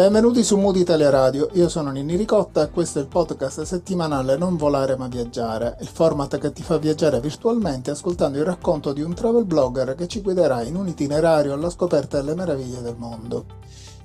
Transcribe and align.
Benvenuti 0.00 0.42
su 0.42 0.56
Mood 0.56 0.76
Italia 0.76 1.10
Radio, 1.10 1.50
io 1.52 1.68
sono 1.68 1.90
Nini 1.90 2.16
Ricotta 2.16 2.62
e 2.62 2.70
questo 2.70 2.98
è 2.98 3.02
il 3.02 3.08
podcast 3.08 3.60
settimanale 3.64 4.38
Non 4.38 4.56
volare 4.56 4.96
ma 4.96 5.08
viaggiare, 5.08 5.76
il 5.80 5.88
format 5.88 6.38
che 6.38 6.54
ti 6.54 6.62
fa 6.62 6.78
viaggiare 6.78 7.20
virtualmente 7.20 7.90
ascoltando 7.90 8.38
il 8.38 8.46
racconto 8.46 8.94
di 8.94 9.02
un 9.02 9.12
travel 9.12 9.44
blogger 9.44 9.94
che 9.94 10.08
ci 10.08 10.22
guiderà 10.22 10.62
in 10.62 10.76
un 10.76 10.88
itinerario 10.88 11.52
alla 11.52 11.68
scoperta 11.68 12.16
delle 12.16 12.34
meraviglie 12.34 12.80
del 12.80 12.94
mondo. 12.96 13.44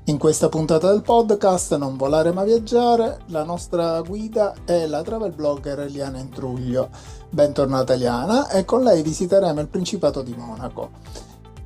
In 0.08 0.18
questa 0.18 0.50
puntata 0.50 0.92
del 0.92 1.02
podcast 1.02 1.78
Non 1.78 1.96
volare 1.96 2.34
ma 2.34 2.44
viaggiare, 2.44 3.20
la 3.28 3.46
nostra 3.46 4.02
guida 4.02 4.54
è 4.66 4.88
la 4.88 5.02
travel 5.02 5.32
blogger 5.32 5.80
Eliana 5.80 6.20
Intruglio. 6.20 6.90
Bentornata 7.30 7.94
Eliana 7.94 8.50
e 8.50 8.66
con 8.66 8.84
lei 8.84 9.02
visiteremo 9.02 9.62
il 9.62 9.70
Principato 9.70 10.22
di 10.24 10.36
Monaco. 10.38 10.90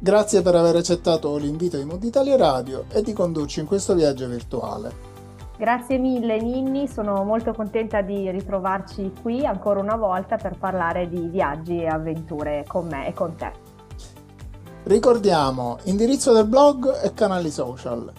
Grazie 0.01 0.41
per 0.41 0.55
aver 0.55 0.77
accettato 0.77 1.35
l'invito 1.35 1.75
di 1.75 1.83
Mood 1.83 2.01
Italia 2.05 2.37
Radio 2.37 2.85
e 2.89 3.01
di 3.01 3.11
condurci 3.11 3.59
in 3.59 3.65
questo 3.65 3.95
viaggio 3.95 4.27
virtuale. 4.27 4.89
Grazie 5.57 5.97
mille 5.97 6.39
Ninni, 6.39 6.87
sono 6.87 7.25
molto 7.25 7.51
contenta 7.51 8.01
di 8.01 8.31
ritrovarci 8.31 9.11
qui 9.21 9.45
ancora 9.45 9.81
una 9.81 9.97
volta 9.97 10.37
per 10.37 10.55
parlare 10.57 11.09
di 11.09 11.27
viaggi 11.27 11.81
e 11.81 11.87
avventure 11.87 12.63
con 12.65 12.87
me 12.87 13.09
e 13.09 13.13
con 13.13 13.35
te. 13.35 13.51
Ricordiamo 14.83 15.79
indirizzo 15.83 16.31
del 16.31 16.47
blog 16.47 17.01
e 17.03 17.13
canali 17.13 17.51
social. 17.51 18.09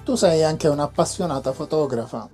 Tu 0.06 0.14
sei 0.14 0.44
anche 0.44 0.68
un'appassionata 0.68 1.52
fotografa. 1.52 2.30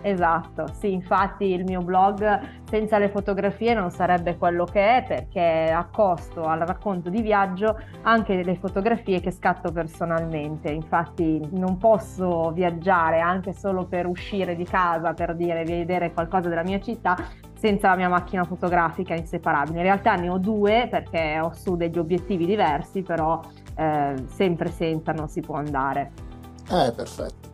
Esatto, 0.00 0.68
sì, 0.78 0.92
infatti 0.92 1.46
il 1.46 1.64
mio 1.64 1.80
blog 1.80 2.38
senza 2.70 2.98
le 2.98 3.08
fotografie 3.08 3.74
non 3.74 3.90
sarebbe 3.90 4.36
quello 4.36 4.64
che 4.64 4.98
è 4.98 5.04
perché 5.04 5.72
accosto 5.72 6.44
al 6.44 6.60
racconto 6.60 7.10
di 7.10 7.22
viaggio 7.22 7.76
anche 8.02 8.44
le 8.44 8.54
fotografie 8.54 9.18
che 9.18 9.32
scatto 9.32 9.72
personalmente. 9.72 10.70
Infatti 10.70 11.48
non 11.50 11.78
posso 11.78 12.52
viaggiare 12.52 13.18
anche 13.18 13.52
solo 13.52 13.86
per 13.86 14.06
uscire 14.06 14.54
di 14.54 14.64
casa, 14.64 15.12
per 15.12 15.34
dire 15.34 15.64
vedere 15.64 16.12
qualcosa 16.12 16.48
della 16.48 16.62
mia 16.62 16.78
città 16.78 17.16
senza 17.58 17.88
la 17.88 17.96
mia 17.96 18.08
macchina 18.08 18.44
fotografica 18.44 19.14
inseparabile. 19.14 19.78
In 19.78 19.82
realtà 19.82 20.14
ne 20.14 20.28
ho 20.28 20.38
due 20.38 20.86
perché 20.88 21.40
ho 21.40 21.52
su 21.52 21.74
degli 21.74 21.98
obiettivi 21.98 22.46
diversi, 22.46 23.02
però 23.02 23.40
eh, 23.74 24.14
sempre 24.28 24.70
senza 24.70 25.10
non 25.10 25.28
si 25.28 25.40
può 25.40 25.56
andare. 25.56 26.25
Eh, 26.68 26.92
perfetto. 26.92 27.48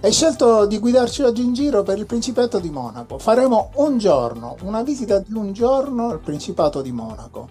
Hai 0.00 0.12
scelto 0.12 0.66
di 0.66 0.78
guidarci 0.78 1.22
oggi 1.22 1.42
in 1.42 1.52
giro 1.52 1.82
per 1.82 1.98
il 1.98 2.06
Principato 2.06 2.58
di 2.60 2.70
Monaco. 2.70 3.18
Faremo 3.18 3.70
un 3.74 3.98
giorno, 3.98 4.56
una 4.62 4.82
visita 4.82 5.18
di 5.18 5.34
un 5.34 5.52
giorno 5.52 6.10
al 6.10 6.20
Principato 6.20 6.82
di 6.82 6.92
Monaco. 6.92 7.48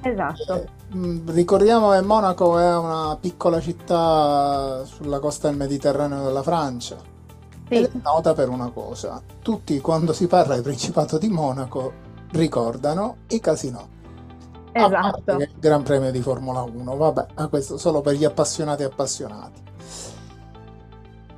Esatto. 0.00 0.54
Eh, 0.54 0.68
mm, 0.96 1.28
ricordiamo 1.30 1.90
che 1.90 2.00
Monaco 2.00 2.58
è 2.58 2.76
una 2.76 3.16
piccola 3.20 3.60
città 3.60 4.84
sulla 4.84 5.18
costa 5.18 5.48
del 5.48 5.56
Mediterraneo 5.56 6.24
della 6.24 6.42
Francia. 6.42 6.96
Sì. 7.68 7.74
Ed 7.74 7.84
è 7.84 7.90
nota 8.02 8.32
per 8.34 8.48
una 8.48 8.70
cosa. 8.70 9.20
Tutti 9.40 9.80
quando 9.80 10.12
si 10.12 10.26
parla 10.26 10.56
di 10.56 10.62
Principato 10.62 11.18
di 11.18 11.28
Monaco 11.28 11.92
ricordano 12.30 13.18
i 13.28 13.40
casinò. 13.40 13.86
Esatto. 14.72 15.32
Il 15.36 15.50
Gran 15.58 15.82
Premio 15.82 16.10
di 16.10 16.20
Formula 16.20 16.62
1. 16.62 16.96
Vabbè, 16.96 17.48
questo 17.50 17.76
solo 17.76 18.00
per 18.00 18.14
gli 18.14 18.24
appassionati 18.24 18.82
appassionati. 18.82 19.60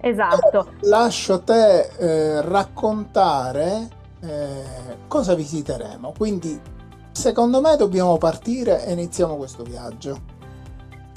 Esatto. 0.04 0.66
Lascio 0.81 1.41
te 1.41 1.88
eh, 1.97 2.42
raccontare 2.42 3.88
eh, 4.20 4.62
cosa 5.09 5.34
visiteremo. 5.34 6.12
Quindi, 6.16 6.60
secondo 7.10 7.62
me, 7.62 7.76
dobbiamo 7.76 8.19
partire 8.19 8.84
e 8.84 8.92
iniziamo 8.92 9.37
questo 9.37 9.62
viaggio. 9.62 10.32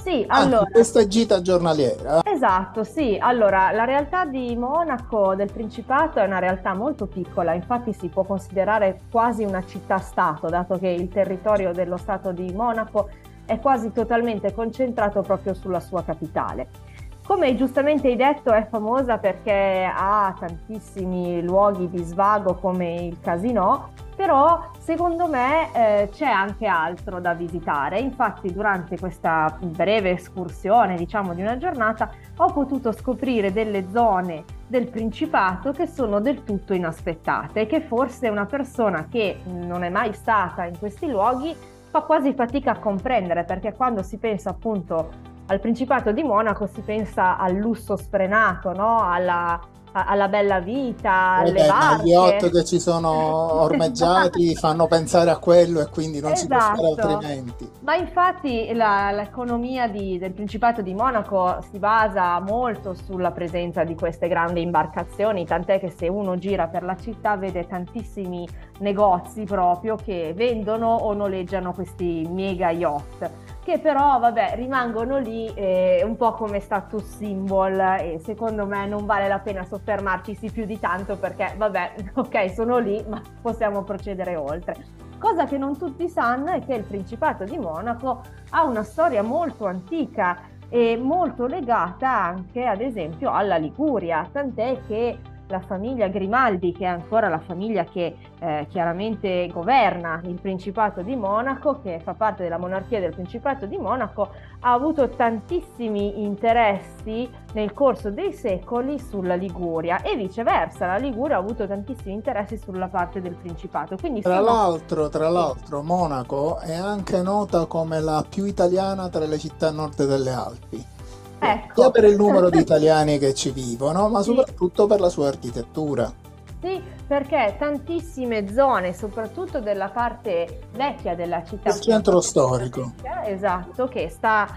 Sì, 0.01 0.23
allora. 0.29 0.59
Anche 0.59 0.71
questa 0.71 1.05
gita 1.05 1.41
giornaliera. 1.41 2.21
Esatto, 2.23 2.85
sì. 2.85 3.17
Allora, 3.19 3.71
la 3.71 3.83
realtà 3.83 4.23
di 4.23 4.55
Monaco, 4.55 5.35
del 5.35 5.51
Principato, 5.51 6.19
è 6.19 6.25
una 6.25 6.39
realtà 6.39 6.73
molto 6.73 7.07
piccola, 7.07 7.53
infatti 7.53 7.91
si 7.91 8.07
può 8.07 8.23
considerare 8.23 9.01
quasi 9.11 9.43
una 9.43 9.65
città-stato, 9.65 10.47
dato 10.47 10.77
che 10.77 10.87
il 10.87 11.09
territorio 11.09 11.73
dello 11.73 11.97
Stato 11.97 12.31
di 12.31 12.53
Monaco 12.53 13.09
è 13.43 13.59
quasi 13.59 13.91
totalmente 13.91 14.53
concentrato 14.53 15.21
proprio 15.23 15.53
sulla 15.53 15.81
sua 15.81 16.03
capitale. 16.05 16.86
Come 17.27 17.55
giustamente 17.55 18.07
hai 18.07 18.15
detto, 18.15 18.53
è 18.53 18.65
famosa 18.69 19.17
perché 19.17 19.85
ha 19.93 20.33
tantissimi 20.39 21.43
luoghi 21.43 21.89
di 21.89 22.01
svago 22.01 22.55
come 22.55 22.95
il 23.01 23.19
casino, 23.19 23.89
però 24.15 24.71
secondo 24.79 25.27
me 25.27 25.73
eh, 25.73 26.09
c'è 26.09 26.25
anche 26.25 26.67
altro 26.67 27.19
da 27.19 27.33
visitare. 27.33 27.99
Infatti 27.99 28.53
durante 28.53 28.97
questa 28.97 29.57
breve 29.59 30.11
escursione, 30.11 30.95
diciamo 30.95 31.33
di 31.33 31.41
una 31.41 31.57
giornata, 31.57 32.09
ho 32.37 32.53
potuto 32.53 32.93
scoprire 32.93 33.51
delle 33.51 33.89
zone 33.91 34.45
del 34.65 34.87
Principato 34.87 35.73
che 35.73 35.85
sono 35.85 36.21
del 36.21 36.45
tutto 36.45 36.73
inaspettate 36.73 37.65
che 37.65 37.81
forse 37.81 38.29
una 38.29 38.45
persona 38.45 39.07
che 39.09 39.41
non 39.43 39.83
è 39.83 39.89
mai 39.89 40.13
stata 40.13 40.63
in 40.63 40.79
questi 40.79 41.09
luoghi 41.09 41.53
fa 41.89 42.01
quasi 42.03 42.33
fatica 42.33 42.71
a 42.71 42.79
comprendere 42.79 43.43
perché 43.43 43.73
quando 43.73 44.01
si 44.01 44.17
pensa 44.17 44.51
appunto 44.51 45.26
al 45.47 45.59
Principato 45.59 46.11
di 46.11 46.23
Monaco 46.23 46.67
si 46.67 46.81
pensa 46.81 47.37
al 47.37 47.55
lusso 47.55 47.95
sfrenato, 47.95 48.73
no? 48.73 48.99
alla, 49.01 49.59
alla 49.93 50.27
bella 50.27 50.59
vita, 50.59 51.37
alle 51.37 51.63
eh, 51.63 51.67
barche. 51.67 52.03
Gli 52.03 52.09
yacht 52.09 52.51
che 52.51 52.65
ci 52.65 52.79
sono 52.81 53.61
ormeggiati 53.63 54.55
fanno 54.55 54.87
pensare 54.87 55.29
a 55.29 55.37
quello 55.37 55.79
e 55.79 55.87
quindi 55.89 56.19
non 56.19 56.33
esatto. 56.33 56.75
si 56.75 56.81
può 56.81 56.95
fare 56.95 57.13
altrimenti. 57.13 57.69
Ma 57.79 57.95
infatti 57.95 58.73
la, 58.73 59.11
l'economia 59.11 59.87
di, 59.87 60.17
del 60.17 60.33
Principato 60.33 60.81
di 60.81 60.93
Monaco 60.93 61.59
si 61.71 61.79
basa 61.79 62.39
molto 62.41 62.93
sulla 62.93 63.31
presenza 63.31 63.85
di 63.85 63.95
queste 63.95 64.27
grandi 64.27 64.61
imbarcazioni, 64.61 65.45
tant'è 65.45 65.79
che 65.79 65.93
se 65.95 66.09
uno 66.09 66.37
gira 66.37 66.67
per 66.67 66.83
la 66.83 66.97
città 66.97 67.37
vede 67.37 67.65
tantissimi 67.65 68.45
negozi 68.79 69.43
proprio 69.43 69.95
che 69.95 70.33
vendono 70.35 70.87
o 70.93 71.13
noleggiano 71.13 71.71
questi 71.73 72.27
mega 72.29 72.69
yacht 72.69 73.55
che 73.67 73.79
però 73.79 74.17
vabbè 74.17 74.53
rimangono 74.55 75.17
lì 75.17 75.53
eh, 75.53 76.01
un 76.05 76.15
po' 76.15 76.31
come 76.31 76.61
status 76.61 77.17
symbol 77.17 77.77
e 77.99 78.21
secondo 78.23 78.65
me 78.65 78.87
non 78.87 79.05
vale 79.05 79.27
la 79.27 79.39
pena 79.39 79.65
soffermarci 79.65 80.49
più 80.53 80.63
di 80.63 80.79
tanto 80.79 81.17
perché 81.17 81.53
vabbè 81.57 81.95
ok 82.15 82.49
sono 82.53 82.77
lì 82.77 83.03
ma 83.09 83.21
possiamo 83.41 83.83
procedere 83.83 84.37
oltre. 84.37 84.77
Cosa 85.17 85.43
che 85.43 85.57
non 85.57 85.77
tutti 85.77 86.07
sanno 86.07 86.53
è 86.53 86.63
che 86.63 86.75
il 86.75 86.83
Principato 86.83 87.43
di 87.43 87.57
Monaco 87.57 88.21
ha 88.51 88.63
una 88.63 88.83
storia 88.83 89.21
molto 89.21 89.65
antica 89.65 90.37
e 90.69 90.95
molto 90.95 91.45
legata 91.45 92.09
anche 92.09 92.65
ad 92.65 92.79
esempio 92.79 93.33
alla 93.33 93.57
Liguria, 93.57 94.25
tant'è 94.31 94.79
che 94.87 95.19
la 95.47 95.59
famiglia 95.59 96.07
Grimaldi, 96.07 96.71
che 96.71 96.83
è 96.83 96.87
ancora 96.87 97.29
la 97.29 97.39
famiglia 97.39 97.83
che 97.85 98.15
eh, 98.39 98.67
chiaramente 98.69 99.49
governa 99.51 100.21
il 100.25 100.39
Principato 100.39 101.01
di 101.01 101.15
Monaco, 101.15 101.79
che 101.81 101.99
fa 102.03 102.13
parte 102.13 102.43
della 102.43 102.57
monarchia 102.57 102.99
del 102.99 103.13
Principato 103.13 103.65
di 103.65 103.77
Monaco, 103.77 104.29
ha 104.59 104.73
avuto 104.73 105.09
tantissimi 105.09 106.23
interessi 106.23 107.29
nel 107.53 107.73
corso 107.73 108.11
dei 108.11 108.33
secoli 108.33 108.99
sulla 108.99 109.35
Liguria 109.35 110.01
e 110.01 110.15
viceversa, 110.15 110.85
la 110.85 110.97
Liguria 110.97 111.37
ha 111.37 111.39
avuto 111.39 111.65
tantissimi 111.67 112.13
interessi 112.13 112.57
sulla 112.57 112.87
parte 112.87 113.21
del 113.21 113.35
Principato. 113.35 113.95
Quindi 113.97 114.21
tra, 114.21 114.37
sono... 114.37 114.45
l'altro, 114.45 115.09
tra 115.09 115.29
l'altro, 115.29 115.81
Monaco 115.81 116.59
è 116.59 116.75
anche 116.75 117.21
nota 117.21 117.65
come 117.65 117.99
la 117.99 118.23
più 118.27 118.45
italiana 118.45 119.09
tra 119.09 119.25
le 119.25 119.37
città 119.37 119.71
nord 119.71 120.05
delle 120.05 120.31
Alpi. 120.31 120.95
Ecco. 121.39 121.81
Sia 121.81 121.91
per 121.91 122.05
il 122.05 122.15
numero 122.15 122.49
di 122.49 122.59
italiani 122.59 123.17
che 123.19 123.33
ci 123.33 123.51
vivono, 123.51 124.09
ma 124.09 124.21
soprattutto 124.21 124.83
sì. 124.83 124.87
per 124.89 124.99
la 124.99 125.09
sua 125.09 125.27
architettura. 125.27 126.11
Sì, 126.59 126.81
perché 127.05 127.55
tantissime 127.59 128.51
zone, 128.51 128.93
soprattutto 128.93 129.59
della 129.59 129.89
parte 129.89 130.61
vecchia 130.73 131.15
della 131.15 131.43
città. 131.43 131.69
Il 131.69 131.79
centro 131.81 132.19
storico. 132.19 132.93
esatto, 133.25 133.87
che 133.87 134.09
sta 134.09 134.47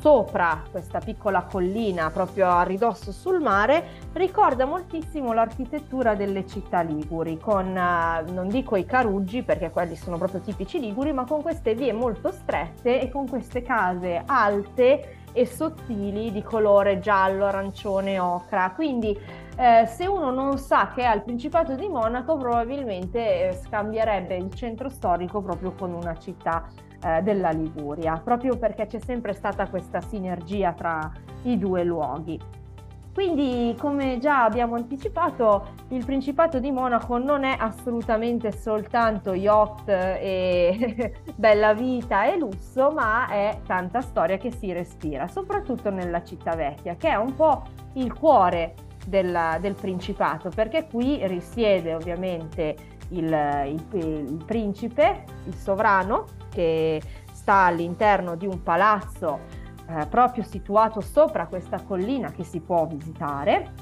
sopra 0.00 0.62
questa 0.70 1.00
piccola 1.00 1.42
collina, 1.42 2.10
proprio 2.10 2.48
a 2.48 2.62
ridosso 2.62 3.12
sul 3.12 3.40
mare, 3.40 4.08
ricorda 4.14 4.64
moltissimo 4.64 5.32
l'architettura 5.32 6.14
delle 6.14 6.46
città 6.46 6.80
liguri, 6.80 7.38
con, 7.38 7.66
uh, 7.66 8.32
non 8.32 8.48
dico 8.48 8.76
i 8.76 8.86
caruggi 8.86 9.42
perché 9.42 9.70
quelli 9.70 9.96
sono 9.96 10.16
proprio 10.16 10.40
tipici 10.40 10.80
liguri, 10.80 11.12
ma 11.12 11.26
con 11.26 11.42
queste 11.42 11.74
vie 11.74 11.92
molto 11.92 12.30
strette 12.32 13.00
e 13.00 13.10
con 13.10 13.28
queste 13.28 13.62
case 13.62 14.22
alte 14.24 15.18
e 15.32 15.46
sottili 15.46 16.32
di 16.32 16.42
colore 16.42 16.98
giallo, 16.98 17.46
arancione, 17.46 18.18
ocra. 18.18 18.72
Quindi 18.74 19.18
eh, 19.56 19.86
se 19.86 20.06
uno 20.06 20.30
non 20.30 20.58
sa 20.58 20.90
che 20.94 21.02
è 21.02 21.04
al 21.04 21.22
Principato 21.22 21.74
di 21.74 21.88
Monaco, 21.88 22.36
probabilmente 22.36 23.48
eh, 23.48 23.52
scambierebbe 23.52 24.36
il 24.36 24.52
centro 24.54 24.88
storico 24.88 25.42
proprio 25.42 25.72
con 25.72 25.92
una 25.92 26.16
città 26.18 26.66
eh, 27.02 27.22
della 27.22 27.50
Liguria, 27.50 28.20
proprio 28.22 28.56
perché 28.56 28.86
c'è 28.86 29.00
sempre 29.00 29.32
stata 29.32 29.68
questa 29.68 30.00
sinergia 30.00 30.72
tra 30.72 31.10
i 31.42 31.58
due 31.58 31.84
luoghi. 31.84 32.38
Quindi, 33.12 33.74
come 33.78 34.18
già 34.18 34.44
abbiamo 34.44 34.76
anticipato, 34.76 35.74
il 35.88 36.04
Principato 36.04 36.60
di 36.60 36.70
Monaco 36.70 37.18
non 37.18 37.42
è 37.42 37.56
assolutamente 37.58 38.52
soltanto 38.52 39.34
yacht 39.34 39.88
e 39.88 41.12
bella 41.34 41.74
vita 41.74 42.24
e 42.24 42.38
lusso, 42.38 42.92
ma 42.92 43.28
è 43.28 43.58
tanta 43.66 44.00
storia 44.00 44.36
che 44.36 44.52
si 44.52 44.72
respira, 44.72 45.26
soprattutto 45.26 45.90
nella 45.90 46.22
città 46.22 46.54
vecchia, 46.54 46.94
che 46.94 47.08
è 47.08 47.16
un 47.16 47.34
po' 47.34 47.62
il 47.94 48.14
cuore 48.14 48.74
della, 49.06 49.58
del 49.60 49.74
Principato, 49.74 50.50
perché 50.54 50.86
qui 50.88 51.26
risiede 51.26 51.94
ovviamente 51.94 52.76
il, 53.08 53.24
il, 53.24 53.88
il 53.92 54.44
principe, 54.46 55.24
il 55.46 55.54
sovrano, 55.54 56.26
che 56.48 57.00
sta 57.32 57.64
all'interno 57.64 58.36
di 58.36 58.46
un 58.46 58.62
palazzo 58.62 59.58
eh, 59.98 60.06
proprio 60.06 60.44
situato 60.44 61.00
sopra 61.00 61.46
questa 61.46 61.82
collina 61.82 62.30
che 62.30 62.44
si 62.44 62.60
può 62.60 62.86
visitare 62.86 63.72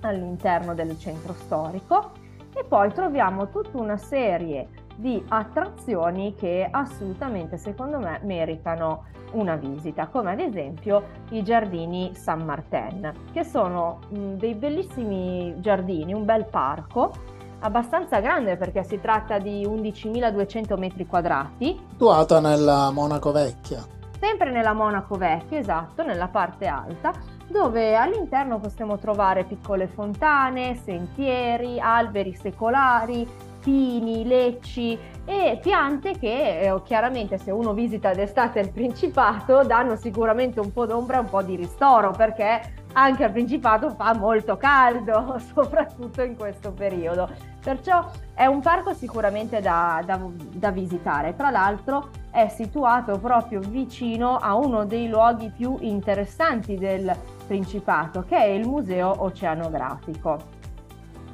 all'interno 0.00 0.74
del 0.74 0.98
centro 0.98 1.32
storico 1.34 2.12
e 2.54 2.64
poi 2.64 2.92
troviamo 2.92 3.48
tutta 3.48 3.78
una 3.78 3.96
serie 3.96 4.68
di 4.96 5.22
attrazioni 5.28 6.34
che 6.34 6.68
assolutamente 6.70 7.56
secondo 7.56 7.98
me 7.98 8.20
meritano 8.24 9.04
una 9.32 9.56
visita, 9.56 10.08
come 10.08 10.32
ad 10.32 10.40
esempio 10.40 11.04
i 11.30 11.42
giardini 11.42 12.14
San 12.14 12.42
Martin, 12.44 13.10
che 13.32 13.44
sono 13.44 14.00
mh, 14.08 14.34
dei 14.34 14.54
bellissimi 14.54 15.54
giardini, 15.60 16.12
un 16.12 16.24
bel 16.24 16.44
parco 16.44 17.12
abbastanza 17.60 18.20
grande 18.20 18.56
perché 18.56 18.82
si 18.84 19.00
tratta 19.00 19.38
di 19.38 19.64
11.200 19.64 20.78
metri 20.78 21.06
quadrati. 21.06 21.80
Situata 21.90 22.40
nella 22.40 22.90
Monaco 22.90 23.32
Vecchia 23.32 24.00
sempre 24.22 24.52
nella 24.52 24.72
Monaco 24.72 25.16
Vecchia, 25.16 25.58
esatto, 25.58 26.04
nella 26.04 26.28
parte 26.28 26.66
alta, 26.68 27.12
dove 27.48 27.96
all'interno 27.96 28.60
possiamo 28.60 28.96
trovare 28.96 29.42
piccole 29.42 29.88
fontane, 29.88 30.76
sentieri, 30.76 31.80
alberi 31.80 32.32
secolari, 32.32 33.28
pini, 33.60 34.24
lecci 34.24 34.96
e 35.24 35.58
piante 35.60 36.16
che 36.18 36.60
eh, 36.60 36.82
chiaramente 36.84 37.36
se 37.36 37.50
uno 37.50 37.72
visita 37.72 38.12
d'estate 38.12 38.60
il 38.60 38.70
Principato 38.70 39.64
danno 39.64 39.96
sicuramente 39.96 40.60
un 40.60 40.72
po' 40.72 40.86
d'ombra 40.86 41.16
e 41.16 41.20
un 41.20 41.28
po' 41.28 41.42
di 41.42 41.56
ristoro 41.56 42.12
perché 42.12 42.74
anche 42.92 43.24
al 43.24 43.32
Principato 43.32 43.90
fa 43.90 44.14
molto 44.14 44.56
caldo, 44.56 45.36
soprattutto 45.52 46.22
in 46.22 46.36
questo 46.36 46.70
periodo. 46.70 47.51
Perciò 47.62 48.10
è 48.34 48.46
un 48.46 48.60
parco 48.60 48.92
sicuramente 48.92 49.60
da, 49.60 50.02
da, 50.04 50.18
da, 50.34 50.72
visitare. 50.72 51.36
Tra 51.36 51.50
l'altro 51.50 52.08
è 52.32 52.48
situato 52.48 53.18
proprio 53.20 53.60
vicino 53.60 54.36
a 54.36 54.56
uno 54.56 54.84
dei 54.84 55.08
luoghi 55.08 55.48
più 55.48 55.76
interessanti 55.80 56.74
del 56.74 57.14
Principato, 57.46 58.24
che 58.24 58.36
è 58.36 58.46
il 58.46 58.66
Museo 58.66 59.22
Oceanografico. 59.22 60.38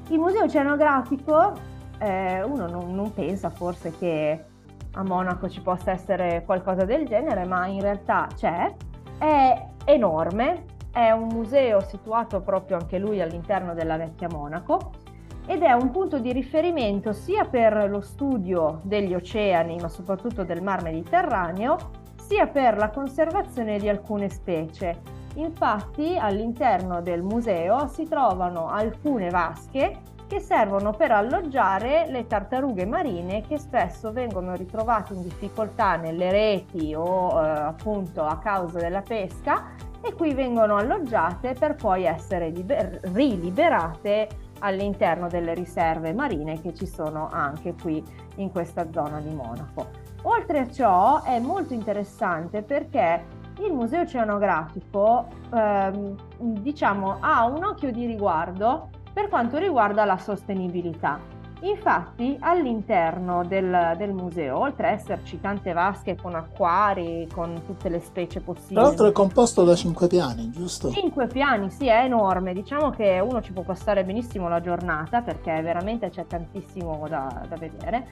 Il 0.09 0.19
Museo 0.19 0.45
Oceanografico, 0.45 1.53
eh, 1.99 2.43
uno 2.43 2.69
non, 2.69 2.95
non 2.95 3.15
pensa 3.15 3.49
forse 3.49 3.97
che 3.97 4.45
a 4.93 5.03
Monaco 5.03 5.49
ci 5.49 5.63
possa 5.63 5.93
essere 5.93 6.43
qualcosa 6.45 6.85
del 6.85 7.07
genere, 7.07 7.47
ma 7.47 7.67
in 7.67 7.81
realtà 7.81 8.29
c'è. 8.35 8.75
È 9.17 9.67
enorme, 9.85 10.65
è 10.93 11.11
un 11.11 11.29
museo 11.29 11.81
situato 11.81 12.43
proprio 12.43 12.77
anche 12.77 12.99
lui 12.99 13.23
all'interno 13.23 13.73
della 13.73 13.97
vecchia 13.97 14.29
Monaco 14.29 15.07
ed 15.49 15.63
è 15.63 15.73
un 15.73 15.91
punto 15.91 16.19
di 16.19 16.31
riferimento 16.31 17.15
sia 17.15 17.47
per 17.47 17.89
lo 17.89 18.03
studio 18.03 18.81
degli 18.83 19.15
oceani, 19.15 19.79
ma 19.81 19.89
soprattutto 19.89 20.45
del 20.45 20.61
mar 20.61 20.83
Mediterraneo, 20.83 21.77
sia 22.17 22.47
per 22.47 22.77
la 22.77 22.91
conservazione 22.91 23.79
di 23.79 23.89
alcune 23.89 24.29
specie. 24.29 25.17
Infatti 25.37 26.19
all'interno 26.19 27.01
del 27.01 27.23
museo 27.23 27.89
si 27.89 28.07
trovano 28.07 28.69
alcune 28.69 29.31
vasche 29.31 30.01
che 30.27 30.39
servono 30.39 30.93
per 30.93 31.13
alloggiare 31.13 32.07
le 32.11 32.27
tartarughe 32.27 32.85
marine 32.85 33.41
che 33.41 33.57
spesso 33.57 34.13
vengono 34.13 34.55
ritrovate 34.55 35.15
in 35.15 35.23
difficoltà 35.23 35.97
nelle 35.97 36.31
reti 36.31 36.95
o 36.95 37.31
eh, 37.43 37.49
appunto 37.49 38.23
a 38.23 38.37
causa 38.37 38.79
della 38.79 39.01
pesca 39.01 39.69
e 40.03 40.13
qui 40.13 40.35
vengono 40.35 40.77
alloggiate 40.77 41.55
per 41.55 41.77
poi 41.77 42.05
essere 42.05 42.51
liber- 42.51 43.01
riliberate 43.15 44.29
all'interno 44.61 45.29
delle 45.29 45.55
riserve 45.55 46.13
marine 46.13 46.61
che 46.61 46.75
ci 46.75 46.87
sono 46.87 47.29
anche 47.31 47.75
qui 47.81 48.03
in 48.37 48.51
questa 48.51 48.91
zona 48.93 49.21
di 49.21 49.33
Monaco. 49.35 50.07
Oltre 50.23 50.59
a 50.61 50.71
ciò 50.71 51.23
è 51.23 51.39
molto 51.39 51.75
interessante 51.75 52.63
perché 52.63 53.25
il 53.61 53.73
museo 53.73 54.03
oceanografico 54.03 55.27
ehm, 55.53 56.17
diciamo 56.61 57.19
ha 57.21 57.45
un 57.47 57.65
occhio 57.65 57.91
di 57.91 58.07
riguardo 58.07 58.91
per 59.13 59.29
quanto 59.29 59.59
riguarda 59.59 60.05
la 60.05 60.19
sostenibilità 60.19 61.38
Infatti 61.61 62.37
all'interno 62.39 63.45
del, 63.45 63.95
del, 63.97 64.13
museo, 64.13 64.59
oltre 64.59 64.89
a 64.89 64.91
esserci 64.91 65.41
tante 65.41 65.73
vasche 65.73 66.15
con 66.15 66.37
acquari, 66.37 67.29
con 67.33 67.63
tutte 67.67 67.89
le 67.89 67.99
specie 67.99 68.41
possibili... 68.41 68.75
Tra 68.75 68.83
l'altro 68.85 69.07
è 69.07 69.13
composto 69.13 69.65
da 69.65 69.75
cinque 69.75 70.07
piani, 70.07 70.51
giusto? 70.51 70.91
Cinque 70.93 71.27
piani, 71.27 71.69
sì, 71.71 71.89
è 71.89 72.05
enorme. 72.05 72.53
Diciamo 72.53 72.91
che 72.91 73.19
uno 73.19 73.43
ci 73.43 73.53
può 73.53 73.63
passare 73.63 74.05
benissimo 74.05 74.49
la 74.49 74.61
giornata 74.61 75.21
perché 75.23 75.61
veramente 75.61 76.11
c'è 76.11 76.27
tantissimo 76.27 77.07
da, 77.09 77.43
da 77.49 77.57
vedere. 77.57 78.07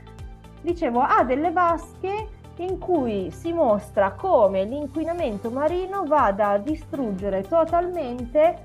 Dicevo, 0.61 1.01
ha 1.01 1.23
delle 1.23 1.53
vasche 1.53 2.29
in 2.57 2.79
cui 2.79 3.31
si 3.31 3.53
mostra 3.53 4.13
come 4.13 4.65
l'inquinamento 4.65 5.51
marino 5.51 6.05
vada 6.05 6.49
a 6.49 6.59
distruggere 6.59 7.43
totalmente 7.43 8.63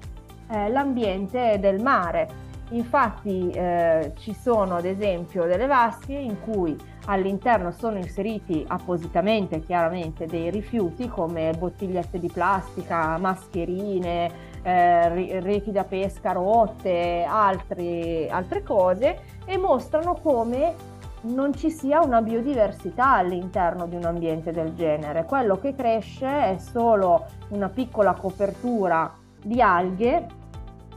eh, 0.50 0.69
l'ambiente 0.69 1.59
del 1.59 1.81
mare 1.81 2.50
Infatti 2.71 3.49
eh, 3.49 4.13
ci 4.17 4.33
sono 4.33 4.75
ad 4.75 4.85
esempio 4.85 5.45
delle 5.45 5.67
vasche 5.67 6.13
in 6.13 6.39
cui 6.39 6.77
all'interno 7.05 7.71
sono 7.71 7.97
inseriti 7.97 8.63
appositamente 8.65 9.59
chiaramente 9.59 10.25
dei 10.25 10.49
rifiuti 10.49 11.09
come 11.09 11.51
bottigliette 11.57 12.17
di 12.17 12.29
plastica, 12.31 13.17
mascherine, 13.17 14.31
eh, 14.61 15.39
reti 15.41 15.71
da 15.71 15.83
pesca 15.83 16.31
rotte, 16.31 17.25
altri, 17.27 18.29
altre 18.29 18.63
cose 18.63 19.19
e 19.45 19.57
mostrano 19.57 20.13
come 20.21 20.89
non 21.23 21.53
ci 21.53 21.69
sia 21.69 21.99
una 22.01 22.21
biodiversità 22.21 23.15
all'interno 23.15 23.85
di 23.85 23.95
un 23.95 24.05
ambiente 24.05 24.51
del 24.51 24.73
genere. 24.75 25.25
Quello 25.25 25.57
che 25.57 25.75
cresce 25.75 26.53
è 26.53 26.57
solo 26.57 27.25
una 27.49 27.67
piccola 27.67 28.13
copertura 28.13 29.13
di 29.43 29.61
alghe 29.61 30.39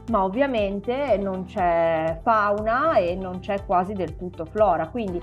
ma 0.09 0.23
ovviamente 0.23 1.17
non 1.17 1.45
c'è 1.45 2.19
fauna 2.21 2.95
e 2.97 3.15
non 3.15 3.39
c'è 3.39 3.65
quasi 3.65 3.93
del 3.93 4.15
tutto 4.15 4.45
flora, 4.45 4.87
quindi 4.87 5.21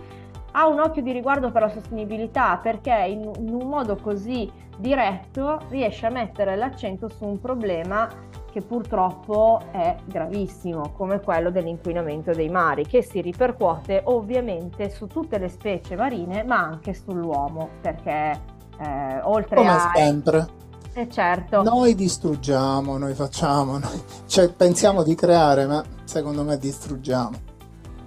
ha 0.53 0.67
un 0.67 0.81
occhio 0.81 1.03
di 1.03 1.13
riguardo 1.13 1.51
per 1.51 1.63
la 1.63 1.69
sostenibilità 1.71 2.59
perché 2.59 2.95
in, 3.09 3.31
in 3.39 3.55
un 3.55 3.69
modo 3.69 3.97
così 3.97 4.51
diretto 4.77 5.61
riesce 5.69 6.07
a 6.07 6.11
mettere 6.11 6.57
l'accento 6.57 7.09
su 7.09 7.25
un 7.25 7.41
problema 7.41 8.09
che 8.53 8.61
purtroppo 8.61 9.63
è 9.71 9.97
gravissimo, 10.05 10.93
come 10.95 11.21
quello 11.21 11.51
dell'inquinamento 11.51 12.33
dei 12.33 12.51
mari, 12.51 12.87
che 12.87 13.03
si 13.03 13.23
ripercuote 13.23 14.03
ovviamente 14.05 14.91
su 14.91 15.07
tutte 15.07 15.39
le 15.39 15.49
specie 15.49 15.97
marine, 15.97 16.45
ma 16.45 16.59
anche 16.59 16.93
sull'uomo, 16.93 17.71
perché 17.81 18.39
eh, 18.79 19.21
oltre 19.23 19.57
come 19.57 19.71
a... 19.71 19.91
sempre. 19.95 20.47
Eh 20.95 21.09
certo. 21.09 21.63
Noi 21.63 21.95
distruggiamo, 21.95 22.99
noi 22.99 23.15
facciamo, 23.15 23.79
noi... 23.79 24.03
Cioè, 24.27 24.51
pensiamo 24.51 25.03
di 25.03 25.15
creare, 25.15 25.67
ma 25.67 25.83
secondo 26.05 26.45
me 26.45 26.59
distruggiamo. 26.59 27.51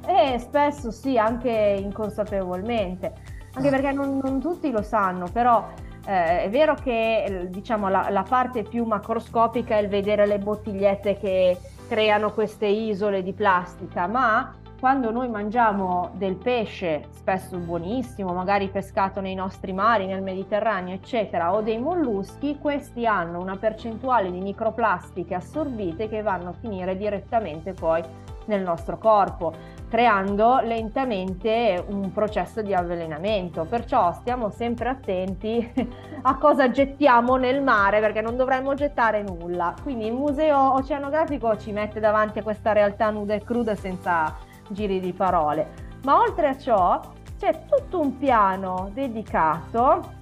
E 0.05 0.37
spesso 0.39 0.91
sì, 0.91 1.17
anche 1.17 1.79
inconsapevolmente, 1.81 3.13
anche 3.53 3.67
ah. 3.67 3.71
perché 3.71 3.91
non, 3.91 4.19
non 4.21 4.39
tutti 4.39 4.69
lo 4.69 4.83
sanno, 4.83 5.27
però 5.31 5.67
eh, 6.05 6.43
è 6.43 6.49
vero 6.51 6.75
che 6.75 7.47
diciamo, 7.49 7.89
la, 7.89 8.09
la, 8.11 8.21
parte 8.21 8.61
più 8.61 8.85
macroscopica 8.85 9.75
è 9.75 9.81
il 9.81 9.87
vedere 9.87 10.27
le 10.27 10.37
bottigliette 10.37 11.17
che 11.17 11.57
creano 11.87 12.31
queste 12.31 12.67
isole 12.67 13.23
di 13.23 13.33
plastica, 13.33 14.05
ma 14.05 14.53
quando 14.85 15.09
noi 15.09 15.27
mangiamo 15.29 16.11
del 16.13 16.35
pesce, 16.35 17.05
spesso 17.09 17.57
buonissimo, 17.57 18.31
magari 18.33 18.69
pescato 18.69 19.19
nei 19.19 19.33
nostri 19.33 19.73
mari, 19.73 20.05
nel 20.05 20.21
Mediterraneo, 20.21 20.93
eccetera, 20.93 21.55
o 21.55 21.63
dei 21.63 21.79
molluschi, 21.79 22.59
questi 22.59 23.07
hanno 23.07 23.41
una 23.41 23.55
percentuale 23.55 24.29
di 24.29 24.41
microplastiche 24.41 25.33
assorbite 25.33 26.07
che 26.07 26.21
vanno 26.21 26.49
a 26.49 26.53
finire 26.53 26.95
direttamente 26.95 27.73
poi 27.73 28.03
nel 28.45 28.61
nostro 28.61 28.99
corpo, 28.99 29.53
creando 29.89 30.59
lentamente 30.59 31.83
un 31.87 32.11
processo 32.11 32.61
di 32.61 32.75
avvelenamento. 32.75 33.65
Perciò 33.65 34.13
stiamo 34.13 34.51
sempre 34.51 34.89
attenti 34.89 35.67
a 36.21 36.37
cosa 36.37 36.69
gettiamo 36.69 37.37
nel 37.37 37.63
mare 37.63 37.99
perché 38.01 38.21
non 38.21 38.37
dovremmo 38.37 38.75
gettare 38.75 39.23
nulla. 39.23 39.73
Quindi 39.81 40.05
il 40.05 40.13
museo 40.13 40.75
oceanografico 40.75 41.57
ci 41.57 41.71
mette 41.71 41.99
davanti 41.99 42.37
a 42.37 42.43
questa 42.43 42.71
realtà 42.71 43.09
nuda 43.09 43.33
e 43.33 43.43
cruda 43.43 43.73
senza 43.73 44.53
giri 44.69 44.99
di 44.99 45.13
parole. 45.13 45.83
Ma 46.03 46.19
oltre 46.19 46.49
a 46.49 46.57
ciò 46.57 47.01
c'è 47.37 47.65
tutto 47.67 47.99
un 47.99 48.17
piano 48.17 48.89
dedicato 48.93 50.13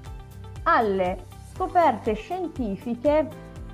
alle 0.64 1.26
scoperte 1.54 2.14
scientifiche 2.14 3.28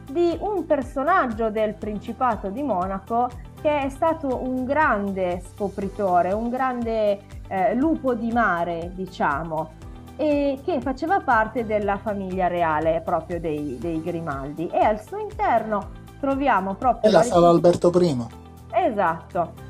di 0.10 0.36
un 0.40 0.66
personaggio 0.66 1.50
del 1.50 1.76
Principato 1.76 2.50
di 2.50 2.64
Monaco 2.64 3.30
che 3.62 3.82
è 3.82 3.90
stato 3.90 4.42
un 4.42 4.66
grande 4.66 5.42
scopritore, 5.54 6.32
un 6.32 6.50
grande 6.50 7.20
eh, 7.48 7.76
lupo 7.76 8.14
di 8.14 8.32
mare, 8.32 8.92
diciamo, 8.94 9.72
e 10.16 10.60
che 10.64 10.82
faceva 10.82 11.20
parte 11.20 11.66
della 11.66 11.98
famiglia 11.98 12.48
reale 12.48 13.02
proprio 13.04 13.40
dei, 13.40 13.78
dei 13.80 14.02
Grimaldi. 14.02 14.68
E 14.68 14.80
al 14.80 15.02
suo 15.02 15.18
interno 15.18 15.92
troviamo 16.20 16.74
proprio... 16.76 17.10
È 17.10 17.14
la, 17.14 17.20
la 17.20 17.24
sala 17.26 17.50
Alberto 17.50 17.92
I. 18.02 18.26
Esatto 18.72 19.68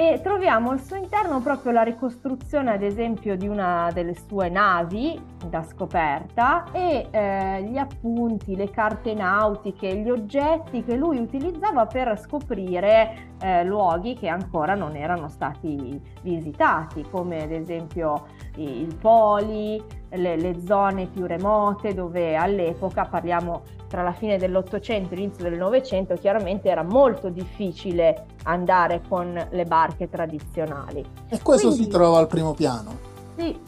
e 0.00 0.20
troviamo 0.22 0.70
al 0.70 0.80
suo 0.80 0.94
interno 0.94 1.40
proprio 1.40 1.72
la 1.72 1.82
ricostruzione 1.82 2.70
ad 2.70 2.84
esempio 2.84 3.36
di 3.36 3.48
una 3.48 3.90
delle 3.92 4.14
sue 4.14 4.48
navi 4.48 5.20
da 5.44 5.64
scoperta 5.64 6.70
e 6.70 7.08
eh, 7.10 7.64
gli 7.64 7.76
appunti, 7.76 8.54
le 8.54 8.70
carte 8.70 9.12
nautiche, 9.12 9.96
gli 9.96 10.08
oggetti 10.08 10.84
che 10.84 10.94
lui 10.94 11.18
utilizzava 11.18 11.86
per 11.86 12.16
scoprire 12.16 13.32
eh, 13.40 13.64
luoghi 13.64 14.14
che 14.14 14.28
ancora 14.28 14.76
non 14.76 14.94
erano 14.94 15.28
stati 15.28 16.00
visitati 16.22 17.04
come 17.10 17.42
ad 17.42 17.50
esempio 17.50 18.26
il 18.54 18.94
poli, 19.00 19.82
le, 20.10 20.36
le 20.36 20.60
zone 20.64 21.06
più 21.06 21.26
remote 21.26 21.92
dove 21.92 22.36
all'epoca 22.36 23.04
parliamo 23.04 23.62
tra 23.88 24.02
la 24.02 24.12
fine 24.12 24.36
dell'Ottocento 24.36 25.14
e 25.14 25.16
l'inizio 25.16 25.48
del 25.48 25.58
Novecento 25.58 26.14
chiaramente 26.14 26.68
era 26.68 26.84
molto 26.84 27.30
difficile 27.30 28.26
andare 28.48 29.02
con 29.06 29.48
le 29.50 29.64
barche 29.64 30.08
tradizionali. 30.08 31.04
E 31.28 31.40
questo 31.42 31.68
quindi, 31.68 31.84
si 31.84 31.90
trova 31.90 32.18
al 32.18 32.26
primo 32.26 32.54
piano. 32.54 32.96
Sì, 33.36 33.58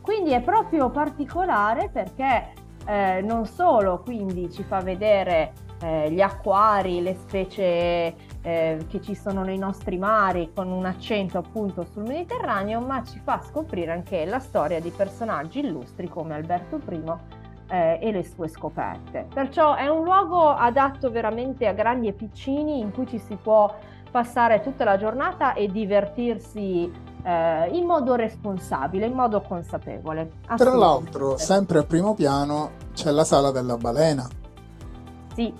quindi 0.00 0.30
è 0.30 0.40
proprio 0.40 0.90
particolare 0.90 1.90
perché 1.90 2.52
eh, 2.86 3.20
non 3.20 3.46
solo 3.46 4.00
quindi 4.02 4.50
ci 4.50 4.62
fa 4.62 4.80
vedere 4.80 5.52
eh, 5.82 6.10
gli 6.10 6.20
acquari, 6.20 7.02
le 7.02 7.16
specie 7.16 8.14
eh, 8.42 8.86
che 8.88 9.00
ci 9.02 9.14
sono 9.14 9.42
nei 9.42 9.58
nostri 9.58 9.98
mari 9.98 10.50
con 10.54 10.70
un 10.70 10.86
accento 10.86 11.38
appunto 11.38 11.84
sul 11.84 12.04
Mediterraneo, 12.04 12.80
ma 12.80 13.02
ci 13.04 13.20
fa 13.22 13.42
scoprire 13.42 13.92
anche 13.92 14.24
la 14.24 14.38
storia 14.38 14.80
di 14.80 14.90
personaggi 14.90 15.60
illustri 15.60 16.08
come 16.08 16.34
Alberto 16.34 16.80
I 16.88 17.02
eh, 17.68 17.98
e 18.00 18.12
le 18.12 18.24
sue 18.24 18.48
scoperte. 18.48 19.26
Perciò 19.32 19.74
è 19.74 19.88
un 19.88 20.04
luogo 20.04 20.48
adatto 20.48 21.10
veramente 21.10 21.66
a 21.66 21.72
grandi 21.72 22.08
e 22.08 22.12
piccini 22.12 22.80
in 22.80 22.92
cui 22.92 23.06
ci 23.06 23.18
si 23.18 23.36
può 23.36 23.72
passare 24.10 24.60
tutta 24.62 24.84
la 24.84 24.96
giornata 24.96 25.54
e 25.54 25.68
divertirsi 25.68 26.90
eh, 27.22 27.68
in 27.72 27.84
modo 27.84 28.14
responsabile, 28.14 29.06
in 29.06 29.12
modo 29.12 29.40
consapevole. 29.40 30.30
Tra 30.56 30.74
l'altro, 30.74 31.36
sempre 31.36 31.78
al 31.78 31.86
primo 31.86 32.14
piano 32.14 32.70
c'è 32.94 33.10
la 33.10 33.24
sala 33.24 33.50
della 33.50 33.76
balena. 33.76 34.26
Sì, 35.34 35.52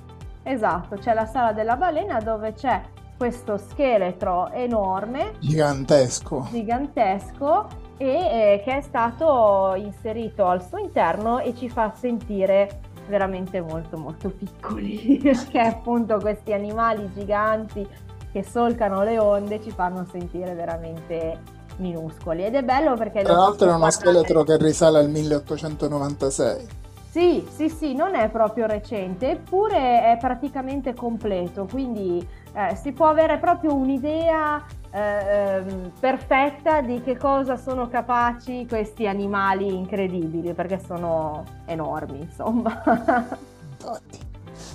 esatto, 0.42 0.96
c'è 0.96 1.14
la 1.14 1.26
sala 1.26 1.52
della 1.52 1.76
balena 1.76 2.20
dove 2.20 2.52
c'è 2.54 2.82
questo 3.16 3.56
scheletro 3.56 4.50
enorme, 4.52 5.32
gigantesco, 5.40 6.46
gigantesco 6.52 7.66
e 7.96 8.06
eh, 8.06 8.62
che 8.64 8.76
è 8.76 8.80
stato 8.80 9.74
inserito 9.76 10.46
al 10.46 10.64
suo 10.64 10.78
interno 10.78 11.40
e 11.40 11.52
ci 11.54 11.68
fa 11.68 11.92
sentire 11.94 12.80
veramente 13.08 13.60
molto 13.60 13.96
molto 13.96 14.30
piccoli 14.30 15.18
perché 15.22 15.58
appunto 15.58 16.18
questi 16.18 16.52
animali 16.52 17.10
giganti 17.12 17.86
che 18.32 18.42
solcano 18.42 19.02
le 19.02 19.18
onde 19.18 19.62
ci 19.62 19.70
fanno 19.70 20.06
sentire 20.10 20.54
veramente 20.54 21.56
minuscoli 21.76 22.44
ed 22.44 22.54
è 22.54 22.62
bello 22.62 22.94
perché 22.96 23.22
tra 23.22 23.34
l'altro 23.34 23.70
è 23.70 23.74
uno 23.74 23.90
scheletro 23.90 24.42
che 24.42 24.56
risale 24.56 24.98
al 24.98 25.08
1896 25.08 26.78
sì, 27.10 27.44
sì, 27.50 27.70
sì, 27.70 27.94
non 27.94 28.14
è 28.14 28.28
proprio 28.28 28.66
recente, 28.66 29.30
eppure 29.30 30.12
è 30.12 30.18
praticamente 30.20 30.94
completo, 30.94 31.66
quindi 31.68 32.24
eh, 32.52 32.76
si 32.76 32.92
può 32.92 33.08
avere 33.08 33.38
proprio 33.38 33.74
un'idea 33.74 34.62
eh, 34.90 35.00
ehm, 35.00 35.92
perfetta 35.98 36.80
di 36.82 37.00
che 37.02 37.16
cosa 37.16 37.56
sono 37.56 37.88
capaci 37.88 38.66
questi 38.68 39.06
animali 39.06 39.74
incredibili, 39.74 40.52
perché 40.52 40.78
sono 40.78 41.44
enormi, 41.64 42.20
insomma. 42.20 42.82
Infatti. 43.80 44.27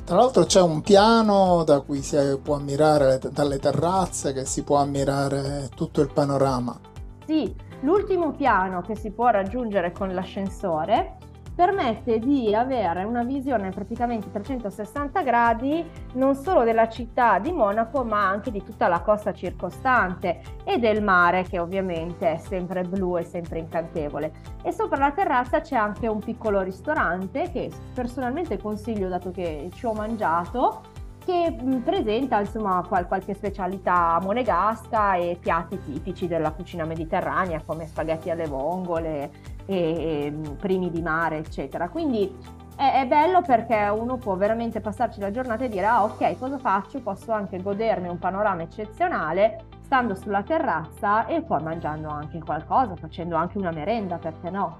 Tra 0.06 0.18
l'altro 0.18 0.44
c'è 0.44 0.62
un 0.62 0.82
piano 0.82 1.64
da 1.64 1.80
cui 1.80 2.02
si 2.02 2.18
può 2.44 2.56
ammirare 2.56 3.20
dalle 3.32 3.58
terrazze, 3.58 4.34
che 4.34 4.44
si 4.44 4.64
può 4.64 4.76
ammirare 4.76 5.70
tutto 5.74 6.02
il 6.02 6.12
panorama. 6.12 6.78
Sì, 7.26 7.56
l'ultimo 7.82 8.32
piano 8.32 8.82
che 8.82 8.98
si 8.98 9.12
può 9.12 9.30
raggiungere 9.30 9.94
con 9.94 10.14
l'ascensore 10.14 11.18
permette 11.56 12.20
di 12.20 12.54
avere 12.56 13.04
una 13.04 13.24
visione 13.24 13.70
praticamente 13.70 14.32
360 14.32 15.22
gradi 15.22 15.86
non 16.14 16.36
solo 16.36 16.64
della 16.64 16.90
città 16.90 17.40
di 17.40 17.52
Monaco 17.52 18.04
ma 18.04 18.28
anche 18.28 18.52
di 18.52 18.64
tutta 18.64 18.88
la 18.88 19.02
costa 19.02 19.34
circostante 19.34 20.42
e 20.64 20.80
del 20.80 21.04
mare 21.04 21.44
che 21.44 21.60
ovviamente 21.60 22.34
è 22.34 22.38
sempre 22.38 22.84
blu 22.84 23.18
e 23.18 23.24
sempre 23.24 23.60
incantevole. 23.60 24.32
E 24.64 24.72
sopra 24.72 24.98
la 24.98 25.12
terrazza 25.12 25.62
c'è 25.62 25.76
anche 25.76 26.08
un 26.08 26.20
piccolo 26.20 26.62
ristorante 26.62 27.52
che 27.52 27.70
personalmente 27.94 28.58
consiglio 28.58 29.08
dato 29.08 29.32
che 29.32 29.70
ci 29.74 29.86
ho 29.86 29.94
mangiato 29.94 31.02
che 31.24 31.56
presenta 31.84 32.40
insomma 32.40 32.84
qual- 32.88 33.08
qualche 33.08 33.34
specialità 33.34 34.20
monegasca 34.22 35.16
e 35.16 35.38
piatti 35.40 35.80
tipici 35.80 36.28
della 36.28 36.52
cucina 36.52 36.86
mediterranea 36.86 37.62
come 37.66 37.88
spaghetti 37.88 38.30
alle 38.30 38.46
vongole 38.46 39.32
e, 39.66 40.34
primi 40.60 40.90
di 40.90 41.02
mare 41.02 41.38
eccetera 41.38 41.90
quindi 41.90 42.36
è, 42.76 43.02
è, 43.02 43.08
bello 43.08 43.42
perché 43.42 43.88
uno 43.94 44.18
può 44.18 44.36
veramente 44.36 44.82
passarci 44.82 45.20
la 45.20 45.32
giornata 45.32 45.64
e 45.64 45.70
dire 45.70 45.86
ah 45.86 46.04
ok 46.04 46.38
cosa 46.38 46.58
faccio 46.58 47.00
posso 47.02 47.32
anche 47.32 47.62
godermi 47.62 48.08
un 48.08 48.20
panorama 48.20 48.64
eccezionale 48.64 49.66
stando 49.84 50.16
sulla 50.16 50.44
terrazza 50.44 51.26
e 51.28 51.42
poi 51.42 51.62
mangiando 51.62 52.10
anche 52.10 52.40
qualcosa 52.40 52.96
facendo 52.96 53.36
anche 53.36 53.58
una 53.58 53.72
merenda 53.72 54.18
perché 54.18 54.50
no 54.50 54.78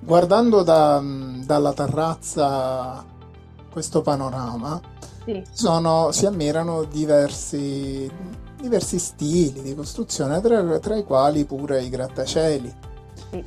guardando 0.00 0.62
da, 0.62 1.02
dalla 1.44 1.72
terrazza 1.72 3.04
questo 3.70 4.02
panorama 4.02 4.98
sì. 5.24 5.42
sono, 5.50 6.10
si 6.12 6.26
ammirano 6.26 6.84
diversi, 6.84 8.10
diversi, 8.60 8.98
stili 8.98 9.62
di 9.62 9.74
costruzione, 9.74 10.40
tra, 10.40 10.78
tra, 10.78 10.96
i 10.96 11.04
quali 11.04 11.44
pure 11.44 11.82
i 11.82 11.88
grattacieli, 11.88 12.74
sì. 13.30 13.44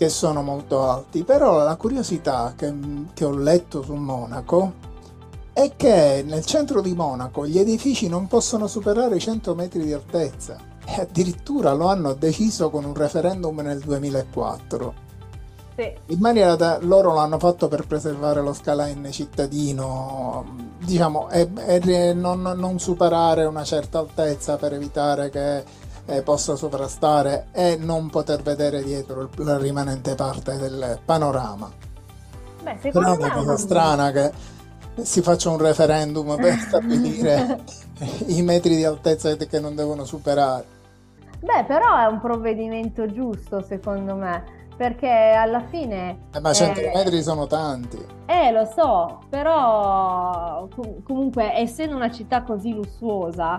Che 0.00 0.08
sono 0.08 0.40
molto 0.40 0.88
alti. 0.88 1.24
Però 1.24 1.62
la 1.62 1.76
curiosità 1.76 2.54
che, 2.56 2.72
che 3.12 3.26
ho 3.26 3.36
letto 3.36 3.82
su 3.82 3.92
Monaco 3.92 4.72
è 5.52 5.72
che 5.76 6.24
nel 6.26 6.42
centro 6.46 6.80
di 6.80 6.94
Monaco 6.94 7.46
gli 7.46 7.58
edifici 7.58 8.08
non 8.08 8.26
possono 8.26 8.66
superare 8.66 9.16
i 9.16 9.20
100 9.20 9.54
metri 9.54 9.84
di 9.84 9.92
altezza 9.92 10.56
e 10.86 11.02
addirittura 11.02 11.74
lo 11.74 11.88
hanno 11.88 12.14
deciso 12.14 12.70
con 12.70 12.86
un 12.86 12.94
referendum 12.94 13.60
nel 13.60 13.80
2004. 13.80 14.94
sì. 15.76 15.92
In 16.06 16.18
maniera 16.18 16.56
da 16.56 16.78
loro 16.80 17.12
l'hanno 17.12 17.38
fatto 17.38 17.68
per 17.68 17.86
preservare 17.86 18.40
lo 18.40 18.54
skyline 18.54 19.10
cittadino, 19.10 20.46
diciamo, 20.82 21.28
e, 21.28 21.46
e 21.66 22.14
non, 22.14 22.40
non, 22.40 22.78
superare 22.78 23.44
una 23.44 23.64
certa 23.64 23.98
altezza 23.98 24.56
per 24.56 24.72
evitare 24.72 25.28
che 25.28 25.62
eh, 26.10 26.22
possa 26.22 26.56
sovrastare 26.56 27.46
e 27.52 27.76
non 27.76 28.10
poter 28.10 28.42
vedere 28.42 28.82
dietro 28.82 29.30
la 29.36 29.56
rimanente 29.56 30.14
parte 30.14 30.56
del 30.58 30.98
panorama. 31.04 31.70
Beh, 32.62 32.76
secondo 32.80 33.16
Però 33.16 33.22
è 33.22 33.24
una 33.24 33.32
cosa 33.32 33.56
strana 33.56 34.10
che 34.10 34.32
si 35.02 35.22
faccia 35.22 35.50
un 35.50 35.58
referendum 35.58 36.36
per 36.36 36.54
stabilire 36.58 37.60
i 38.26 38.42
metri 38.42 38.76
di 38.76 38.84
altezza 38.84 39.34
che 39.36 39.60
non 39.60 39.74
devono 39.74 40.04
superare. 40.04 40.78
Beh, 41.40 41.64
però 41.66 41.96
è 41.96 42.04
un 42.04 42.20
provvedimento 42.20 43.06
giusto 43.10 43.62
secondo 43.62 44.14
me, 44.14 44.44
perché 44.76 45.08
alla 45.08 45.62
fine... 45.70 46.26
Eh, 46.34 46.40
ma 46.40 46.52
100 46.52 46.80
eh, 46.80 46.92
metri 46.94 47.22
sono 47.22 47.46
tanti. 47.46 47.98
Eh, 48.26 48.50
lo 48.50 48.66
so, 48.66 49.20
però 49.28 50.68
comunque 51.04 51.54
essendo 51.56 51.96
una 51.96 52.10
città 52.10 52.42
così 52.42 52.74
lussuosa, 52.74 53.58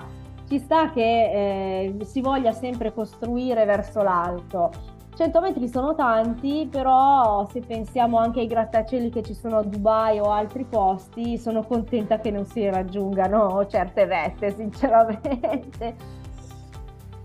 ci 0.52 0.60
sta 0.60 0.92
che 0.92 1.96
eh, 2.02 2.06
si 2.06 2.20
voglia 2.20 2.52
sempre 2.52 2.94
costruire 2.94 3.64
verso 3.64 4.02
l'alto. 4.02 4.70
100 5.16 5.40
metri 5.40 5.70
sono 5.70 5.96
tanti, 5.96 6.68
però 6.70 7.48
se 7.50 7.62
pensiamo 7.62 8.18
anche 8.18 8.42
ai 8.42 8.48
grattacieli 8.48 9.10
che 9.10 9.24
ci 9.24 9.34
sono 9.34 9.60
a 9.60 9.64
Dubai 9.64 10.20
o 10.20 10.26
altri 10.26 10.66
posti, 10.66 11.38
sono 11.38 11.64
contenta 11.64 12.20
che 12.20 12.32
non 12.32 12.46
si 12.46 12.68
raggiungano 12.70 13.66
certe 13.70 14.06
vette, 14.06 14.54
sinceramente. 14.54 15.96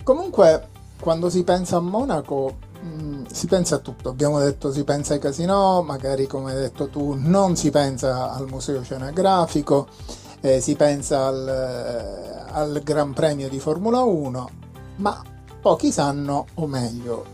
Comunque, 0.04 0.68
quando 1.00 1.28
si 1.28 1.42
pensa 1.42 1.78
a 1.78 1.80
Monaco, 1.80 2.59
mh, 2.80 2.87
mm, 2.88 3.25
si 3.25 3.49
pensa 3.49 3.76
a 3.76 3.78
tutto. 3.78 4.09
Abbiamo 4.09 4.38
detto 4.38 4.71
si 4.71 4.85
pensa 4.85 5.14
ai 5.14 5.18
casinò, 5.18 5.83
magari 5.83 6.28
come 6.28 6.52
hai 6.52 6.59
detto 6.59 6.88
tu, 6.88 7.16
non 7.18 7.56
si 7.56 7.71
pensa 7.71 8.30
al 8.33 8.47
museo 8.49 8.78
oceanografico, 8.78 9.88
eh, 10.47 10.61
si 10.61 10.76
pensa 10.76 11.26
al, 11.26 11.49
eh, 11.49 12.53
al 12.53 12.81
Gran 12.83 13.12
Premio 13.12 13.49
di 13.49 13.59
Formula 13.59 14.03
1, 14.03 14.50
ma 14.97 15.23
pochi 15.61 15.91
sanno, 15.91 16.47
o 16.55 16.67
meglio, 16.67 17.25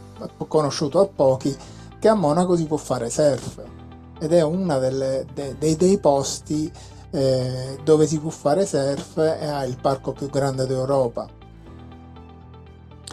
conosciuto 0.48 1.00
a 1.00 1.06
pochi, 1.06 1.54
che 1.98 2.08
a 2.08 2.14
Monaco 2.14 2.56
si 2.56 2.64
può 2.64 2.78
fare 2.78 3.10
surf. 3.10 3.62
Ed 4.18 4.32
è 4.32 4.42
uno 4.42 4.78
de, 4.78 5.26
dei, 5.58 5.76
dei, 5.76 5.98
posti 5.98 6.72
eh, 7.10 7.78
dove 7.84 8.06
si 8.06 8.18
può 8.18 8.30
fare 8.30 8.64
surf 8.64 9.18
e 9.18 9.46
ha 9.46 9.64
il 9.64 9.76
parco 9.80 10.12
più 10.12 10.30
grande 10.30 10.66
d'Europa 10.66 11.40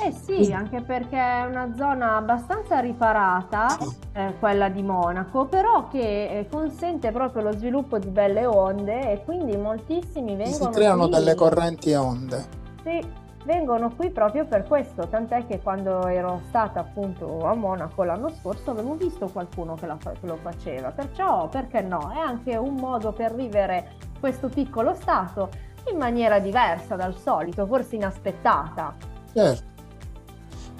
eh 0.01 0.11
sì, 0.11 0.51
anche 0.53 0.81
perché 0.81 1.17
è 1.17 1.45
una 1.45 1.73
zona 1.75 2.15
abbastanza 2.15 2.79
riparata, 2.79 3.77
eh, 4.13 4.35
quella 4.39 4.69
di 4.69 4.81
Monaco, 4.81 5.45
però 5.45 5.87
che 5.87 6.39
eh, 6.39 6.47
consente 6.49 7.11
proprio 7.11 7.43
lo 7.43 7.51
sviluppo 7.51 7.97
di 7.97 8.09
belle 8.09 8.45
onde 8.45 9.11
e 9.11 9.23
quindi 9.23 9.57
moltissimi 9.57 10.35
vengono 10.35 10.65
Si 10.65 10.69
creano 10.69 11.07
qui. 11.07 11.11
delle 11.11 11.35
correnti 11.35 11.93
onde. 11.93 12.45
Sì, 12.83 13.27
vengono 13.45 13.89
qui 13.95 14.09
proprio 14.09 14.45
per 14.45 14.63
questo, 14.67 15.07
tant'è 15.07 15.45
che 15.45 15.59
quando 15.59 16.07
ero 16.07 16.41
stata 16.47 16.79
appunto 16.79 17.45
a 17.45 17.53
Monaco 17.53 18.03
l'anno 18.03 18.29
scorso 18.29 18.71
avevo 18.71 18.95
visto 18.95 19.27
qualcuno 19.27 19.75
che, 19.75 19.87
fa- 19.97 20.11
che 20.11 20.27
lo 20.27 20.37
faceva, 20.41 20.91
perciò 20.91 21.47
perché 21.47 21.81
no? 21.81 22.11
È 22.13 22.19
anche 22.19 22.55
un 22.55 22.75
modo 22.75 23.11
per 23.11 23.33
vivere 23.33 23.93
questo 24.19 24.49
piccolo 24.49 24.93
stato 24.95 25.49
in 25.91 25.97
maniera 25.97 26.39
diversa 26.39 26.95
dal 26.95 27.15
solito, 27.15 27.65
forse 27.65 27.95
inaspettata. 27.95 28.95
Certo. 29.33 29.77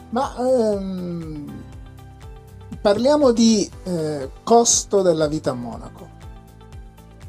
Ma 0.10 0.36
ehm, 0.38 1.64
parliamo 2.82 3.32
di 3.32 3.70
eh, 3.84 4.30
costo 4.44 5.02
della 5.02 5.28
vita 5.28 5.52
a 5.52 5.54
Monaco. 5.54 6.18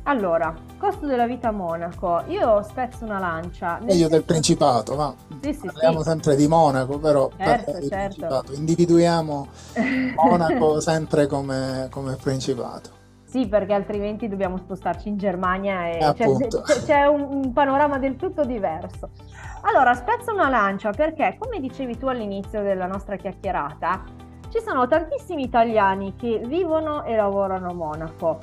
Allora, 0.04 0.54
costo 0.78 1.06
della 1.06 1.26
vita 1.26 1.48
a 1.48 1.52
Monaco, 1.52 2.22
io 2.26 2.62
spezzo 2.62 3.04
una 3.04 3.18
lancia. 3.18 3.78
Meglio 3.80 3.92
senso... 3.92 4.08
del 4.08 4.22
Principato, 4.24 4.96
ma 4.96 5.14
sì, 5.40 5.52
sì, 5.52 5.66
parliamo 5.66 5.98
sì. 5.98 6.08
sempre 6.08 6.36
di 6.36 6.48
Monaco, 6.48 6.98
però 6.98 7.30
certo, 7.36 7.86
certo. 7.86 8.44
individuiamo 8.54 9.46
Monaco 10.16 10.80
sempre 10.80 11.26
come, 11.26 11.88
come 11.90 12.16
Principato. 12.16 12.98
Sì, 13.30 13.46
perché 13.46 13.74
altrimenti 13.74 14.26
dobbiamo 14.26 14.56
spostarci 14.56 15.08
in 15.08 15.16
Germania 15.16 15.88
e 15.88 15.98
c'è, 16.14 16.48
c'è, 16.48 16.82
c'è 16.84 17.04
un, 17.04 17.20
un, 17.30 17.52
panorama 17.52 17.98
del 17.98 18.16
tutto 18.16 18.44
diverso. 18.44 19.10
Allora, 19.62 19.92
spezzo 19.92 20.32
una 20.32 20.48
lancia 20.48 20.90
perché, 20.90 21.36
come 21.38 21.60
dicevi 21.60 21.98
tu 21.98 22.06
all'inizio 22.06 22.62
della 22.62 22.86
nostra 22.86 23.16
chiacchierata, 23.16 24.02
ci 24.48 24.58
sono 24.60 24.86
tantissimi 24.86 25.42
italiani 25.42 26.16
che 26.16 26.40
vivono 26.46 27.04
e 27.04 27.14
lavorano 27.14 27.68
a 27.68 27.74
Monaco. 27.74 28.38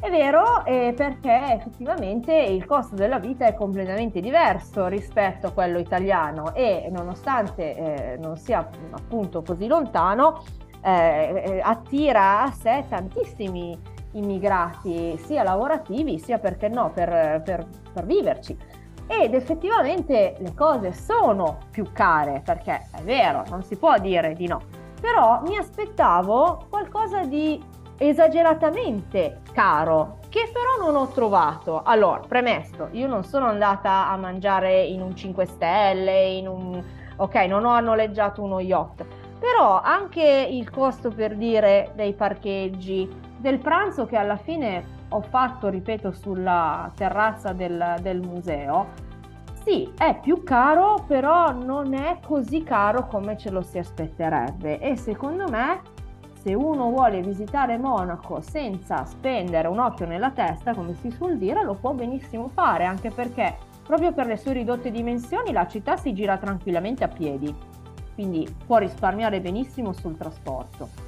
È 0.00 0.08
vero 0.08 0.64
eh, 0.64 0.94
perché 0.96 1.52
effettivamente 1.52 2.34
il 2.34 2.64
costo 2.64 2.94
della 2.94 3.18
vita 3.18 3.46
è 3.46 3.54
completamente 3.54 4.20
diverso 4.20 4.86
rispetto 4.86 5.48
a 5.48 5.52
quello 5.52 5.78
italiano 5.78 6.54
e 6.54 6.88
nonostante 6.90 7.76
eh, 7.76 8.16
non 8.16 8.36
sia 8.36 8.66
appunto 8.90 9.42
così 9.42 9.66
lontano, 9.66 10.42
eh, 10.82 11.42
eh 11.44 11.60
attira 11.62 12.42
a 12.42 12.50
sé 12.50 12.84
tantissimi 12.88 13.78
immigrati 14.12 15.16
sia 15.18 15.42
lavorativi 15.42 16.18
sia 16.18 16.38
perché 16.38 16.68
no 16.68 16.90
per, 16.90 17.42
per, 17.44 17.66
per 17.92 18.06
viverci 18.06 18.56
ed 19.06 19.34
effettivamente 19.34 20.36
le 20.38 20.54
cose 20.54 20.92
sono 20.92 21.58
più 21.70 21.92
care 21.92 22.40
perché 22.44 22.88
è 22.92 23.02
vero 23.02 23.44
non 23.50 23.62
si 23.62 23.76
può 23.76 23.98
dire 23.98 24.34
di 24.34 24.46
no. 24.46 24.60
Però 25.00 25.42
mi 25.42 25.56
aspettavo 25.56 26.66
qualcosa 26.70 27.24
di 27.24 27.62
esageratamente 27.98 29.40
caro 29.52 30.18
che 30.28 30.50
però 30.52 30.84
non 30.84 31.00
ho 31.00 31.08
trovato. 31.08 31.82
Allora 31.84 32.20
premesso 32.26 32.88
io 32.92 33.06
non 33.06 33.24
sono 33.24 33.46
andata 33.46 34.08
a 34.08 34.16
mangiare 34.16 34.82
in 34.82 35.00
un 35.02 35.14
5 35.14 35.46
stelle 35.46 36.24
in 36.28 36.48
un 36.48 36.82
ok 37.16 37.34
non 37.46 37.64
ho 37.64 37.78
noleggiato 37.80 38.42
uno 38.42 38.60
yacht. 38.60 39.04
Però 39.38 39.80
anche 39.80 40.48
il 40.50 40.70
costo 40.70 41.10
per 41.10 41.36
dire 41.36 41.92
dei 41.94 42.14
parcheggi 42.14 43.08
del 43.36 43.58
pranzo 43.58 44.06
che 44.06 44.16
alla 44.16 44.38
fine 44.38 45.02
ho 45.14 45.20
fatto, 45.20 45.68
ripeto, 45.68 46.12
sulla 46.12 46.90
terrazza 46.94 47.52
del, 47.52 47.96
del 48.00 48.20
museo, 48.20 49.12
sì, 49.64 49.90
è 49.96 50.18
più 50.20 50.42
caro, 50.42 51.04
però 51.06 51.52
non 51.52 51.94
è 51.94 52.18
così 52.24 52.62
caro 52.62 53.06
come 53.06 53.38
ce 53.38 53.50
lo 53.50 53.62
si 53.62 53.78
aspetterebbe. 53.78 54.78
E 54.78 54.96
secondo 54.96 55.48
me, 55.48 55.80
se 56.34 56.52
uno 56.52 56.90
vuole 56.90 57.22
visitare 57.22 57.78
Monaco 57.78 58.40
senza 58.40 59.04
spendere 59.06 59.68
un 59.68 59.78
occhio 59.78 60.06
nella 60.06 60.32
testa, 60.32 60.74
come 60.74 60.94
si 60.94 61.10
suol 61.10 61.38
dire, 61.38 61.62
lo 61.64 61.74
può 61.74 61.92
benissimo 61.92 62.48
fare, 62.48 62.84
anche 62.84 63.10
perché 63.10 63.56
proprio 63.86 64.12
per 64.12 64.26
le 64.26 64.36
sue 64.36 64.52
ridotte 64.52 64.90
dimensioni 64.90 65.52
la 65.52 65.66
città 65.66 65.96
si 65.96 66.12
gira 66.12 66.36
tranquillamente 66.36 67.04
a 67.04 67.08
piedi, 67.08 67.54
quindi 68.14 68.46
può 68.66 68.78
risparmiare 68.78 69.40
benissimo 69.40 69.92
sul 69.92 70.16
trasporto 70.16 71.03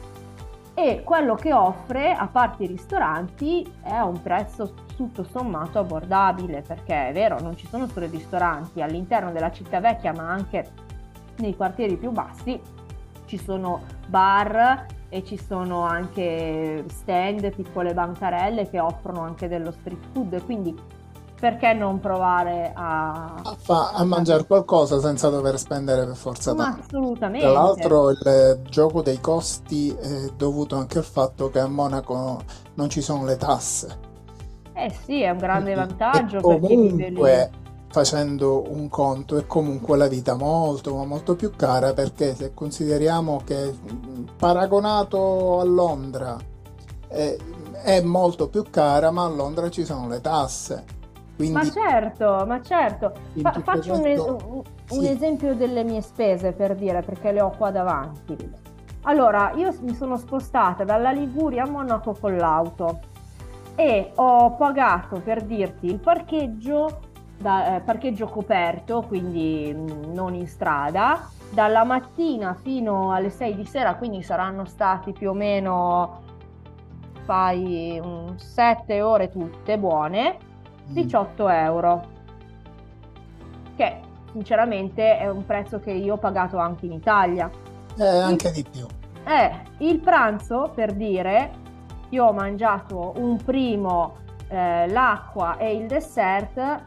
e 0.79 1.03
quello 1.03 1.37
che 1.37 1.55
offre, 1.55 2.13
a 2.13 2.27
parte 2.27 2.65
i 2.65 2.67
ristoranti, 2.67 3.67
è 3.81 3.99
un 4.01 4.21
prezzo 4.21 4.75
tutto 4.95 5.25
sommato 5.25 5.79
abbordabile, 5.79 6.61
perché 6.61 7.09
è 7.09 7.13
vero, 7.15 7.41
non 7.41 7.57
ci 7.57 7.67
sono 7.67 7.87
solo 7.87 8.05
i 8.05 8.11
ristoranti 8.11 8.83
all'interno 8.83 9.33
della 9.33 9.51
città 9.51 9.81
vecchia, 9.81 10.13
ma 10.13 10.29
anche 10.29 10.71
nei 11.39 11.57
quartieri 11.57 11.97
più 11.97 12.11
bassi 12.11 12.61
ci 13.25 13.39
sono 13.39 13.85
bar 14.07 14.85
e 15.09 15.25
ci 15.25 15.39
sono 15.39 15.81
anche 15.81 16.85
stand, 16.89 17.55
piccole 17.55 17.95
bancarelle 17.95 18.69
che 18.69 18.79
offrono 18.79 19.23
anche 19.23 19.49
dello 19.49 19.71
street 19.71 20.05
food, 20.13 20.45
quindi 20.45 20.79
perché 21.39 21.75
non 21.75 22.01
provare 22.01 22.73
a, 22.75 23.35
a, 23.35 23.91
a 23.93 24.05
mangiare 24.05 24.47
qualcosa 24.47 24.99
senza 25.01 25.29
dover 25.29 25.59
spendere 25.59 26.07
per 26.07 26.17
forza 26.17 26.55
tanto? 26.55 26.81
Assolutamente. 26.87 27.47
Tra 27.47 27.53
l'altro 27.53 28.11
il 28.11 28.61
gioco 28.69 29.03
dei 29.03 29.21
costi 29.21 29.91
è 29.91 30.31
dovuto 30.35 30.77
anche 30.77 30.99
al 30.99 31.05
fatto 31.05 31.51
che 31.51 31.59
a 31.59 31.67
Monaco 31.67 32.41
non 32.75 32.89
ci 32.89 33.03
sono 33.03 33.25
le 33.25 33.37
tasse. 33.37 33.99
Eh 34.73 34.95
sì, 35.05 35.21
è 35.21 35.31
un 35.31 35.39
grande 35.39 35.75
vantaggio. 35.75 36.39
E 36.39 36.41
comunque, 36.41 37.51
facendo 37.89 38.65
un 38.71 38.89
conto, 38.89 39.37
è 39.37 39.47
comunque 39.47 39.97
la 39.99 40.09
vita 40.09 40.35
molto, 40.37 40.95
molto 41.05 41.37
più 41.37 41.51
cara 41.55 41.93
perché 41.93 42.35
se 42.35 42.55
consideriamo 42.55 43.43
che 43.45 43.75
paragonato 44.39 45.61
a 45.61 45.65
Londra 45.65 46.37
è, 47.09 47.37
è 47.83 48.01
molto 48.01 48.49
più 48.49 48.65
cara, 48.71 49.11
ma 49.11 49.25
a 49.25 49.29
Londra 49.29 49.69
ci 49.69 49.85
sono 49.85 50.09
le 50.09 50.21
tasse 50.23 50.95
quindi, 51.37 51.55
ma 51.55 51.71
certo, 51.71 52.45
ma 52.47 52.63
certo. 52.63 53.13
Fa, 53.41 53.53
faccio 53.63 53.93
un, 53.93 54.05
un, 54.07 54.63
sì. 54.87 55.07
esempio 55.09 55.55
delle 55.55 55.85
mie 55.85 56.01
spese 56.01 56.53
per 56.53 56.75
dire, 56.75 57.03
perché 57.03 57.31
le 57.31 57.43
ho 57.43 57.51
qua 57.51 57.71
davanti. 57.71 58.37
Allora, 59.03 59.53
io 59.55 59.73
mi 59.83 59.95
sono 59.95 60.17
spostata 60.17 60.83
dalla 60.83 61.13
Liguria 61.13 61.65
a 61.65 61.69
Monaco 61.69 62.17
con 62.19 62.37
l'auto 62.37 63.01
e 63.75 64.13
ho 64.15 64.55
pagato, 64.55 65.21
per 65.21 65.43
dirti, 65.43 65.87
il 65.87 65.99
parcheggio, 65.99 67.01
da, 67.39 67.77
eh, 67.77 67.81
parcheggio 67.81 68.27
coperto, 68.27 69.03
quindi 69.03 69.73
mh, 69.73 69.79
mm, 69.79 70.13
non 70.15 70.35
in 70.35 70.49
strada, 70.49 71.29
dalla 71.51 71.85
mattina 71.85 72.55
fino 72.55 73.13
alle 73.13 73.29
6 73.29 73.55
di 73.55 73.67
sera, 73.67 73.95
quindi 73.97 74.23
saranno 74.23 74.65
stati 74.65 75.13
più 75.13 75.31
o 75.31 75.35
meno 75.35 76.23
fai 77.25 78.01
7 78.37 79.03
ore 79.03 79.29
tutte 79.29 79.79
buone, 79.79 80.39
18 80.87 81.45
mm. 81.45 81.49
euro. 81.49 82.03
Che 83.77 84.01
sinceramente 84.33 85.19
è 85.19 85.29
un 85.29 85.45
prezzo 85.45 85.81
che 85.81 85.93
io 85.93 86.15
ho 86.15 86.19
pagato 86.19 86.59
anche 86.59 86.87
in 86.87 86.93
Italia. 86.93 87.51
Eh, 87.99 88.07
anche 88.07 88.51
di 88.51 88.65
più. 88.69 88.87
Eh, 89.25 89.63
il 89.79 89.99
pranzo, 89.99 90.71
per 90.75 90.93
dire, 90.93 91.51
io 92.11 92.27
ho 92.27 92.33
mangiato 92.33 93.15
un 93.17 93.37
primo, 93.43 94.17
eh, 94.49 94.89
l'acqua 94.89 95.57
e 95.57 95.75
il 95.75 95.87
dessert, 95.87 96.85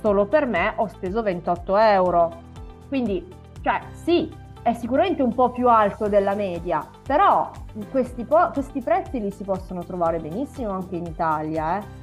solo 0.00 0.26
per 0.26 0.46
me 0.46 0.72
ho 0.76 0.86
speso 0.86 1.22
28 1.22 1.76
euro. 1.76 2.40
Quindi, 2.88 3.26
cioè, 3.60 3.80
sì, 3.92 4.32
è 4.62 4.72
sicuramente 4.74 5.22
un 5.22 5.34
po' 5.34 5.50
più 5.50 5.68
alto 5.68 6.08
della 6.08 6.34
media, 6.34 6.86
però 7.02 7.50
questi, 7.90 8.24
po- 8.24 8.50
questi 8.52 8.80
prezzi 8.80 9.20
li 9.20 9.30
si 9.30 9.44
possono 9.44 9.84
trovare 9.84 10.18
benissimo 10.18 10.70
anche 10.70 10.96
in 10.96 11.06
Italia. 11.06 11.78
Eh? 11.78 12.01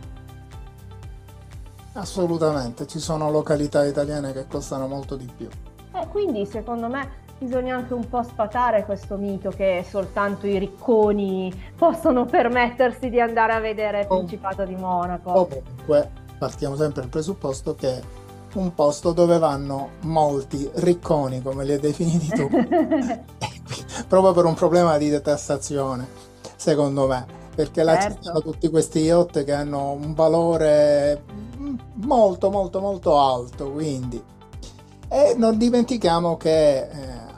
Assolutamente, 1.93 2.88
ci 2.88 2.99
sono 2.99 3.30
località 3.32 3.86
italiane 3.86 4.32
che 4.34 4.47
costano 4.47 4.88
molto 4.88 5.15
di 5.15 5.30
più. 5.36 5.47
Eh, 5.93 6.08
quindi 6.08 6.45
secondo 6.45 6.88
me 6.88 7.28
bisogna 7.39 7.75
anche 7.75 7.93
un 7.93 8.08
po' 8.08 8.21
sfatare 8.21 8.86
questo 8.86 9.15
mito 9.15 9.49
che 9.49 9.86
soltanto 9.88 10.45
i 10.45 10.60
ricconi 10.60 11.52
possono 11.75 12.25
permettersi 12.25 13.10
di 13.10 13.19
andare 13.19 13.54
a 13.54 13.60
vedere 13.60 14.02
il 14.02 14.06
oh. 14.10 14.17
Principato 14.17 14.63
di 14.65 14.75
Monaco. 14.75 15.47
Comunque, 15.47 16.12
partiamo 16.38 16.75
sempre 16.75 17.02
dal 17.02 17.10
presupposto 17.10 17.75
che 17.75 18.17
un 18.54 18.73
posto 18.73 19.12
dove 19.13 19.38
vanno 19.38 19.91
molti 20.02 20.69
ricconi, 20.75 21.41
come 21.41 21.63
li 21.65 21.73
hai 21.73 21.80
definiti 21.80 22.28
tu, 22.30 22.49
proprio 24.08 24.34
per 24.34 24.45
un 24.45 24.54
problema 24.54 24.97
di 24.97 25.10
detassazione, 25.10 26.08
secondo 26.56 27.08
me, 27.08 27.38
perché 27.60 27.84
là 27.84 28.00
certo. 28.00 28.15
ci 28.15 28.24
sono 28.24 28.41
tutti 28.41 28.69
questi 28.69 29.00
yacht 29.00 29.43
che 29.43 29.52
hanno 29.52 29.91
un 29.91 30.13
valore 30.13 31.24
molto 31.95 32.50
molto 32.50 32.80
molto 32.80 33.19
alto, 33.19 33.69
quindi. 33.72 34.24
E 35.10 35.34
non 35.36 35.58
dimentichiamo 35.58 36.38
che 36.38 36.78
eh, 36.78 36.89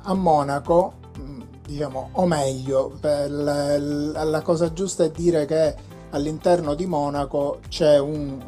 a 0.04 0.14
Monaco, 0.14 0.94
mm, 1.18 1.42
diciamo, 1.66 2.10
o 2.12 2.28
meglio, 2.28 3.00
la, 3.02 3.80
la 3.80 4.42
cosa 4.44 4.72
giusta 4.72 5.06
è 5.06 5.10
dire 5.10 5.46
che 5.46 5.76
all'interno 6.12 6.76
di 6.76 6.86
Monaco 6.86 7.58
c'è 7.68 7.98
un 7.98 8.40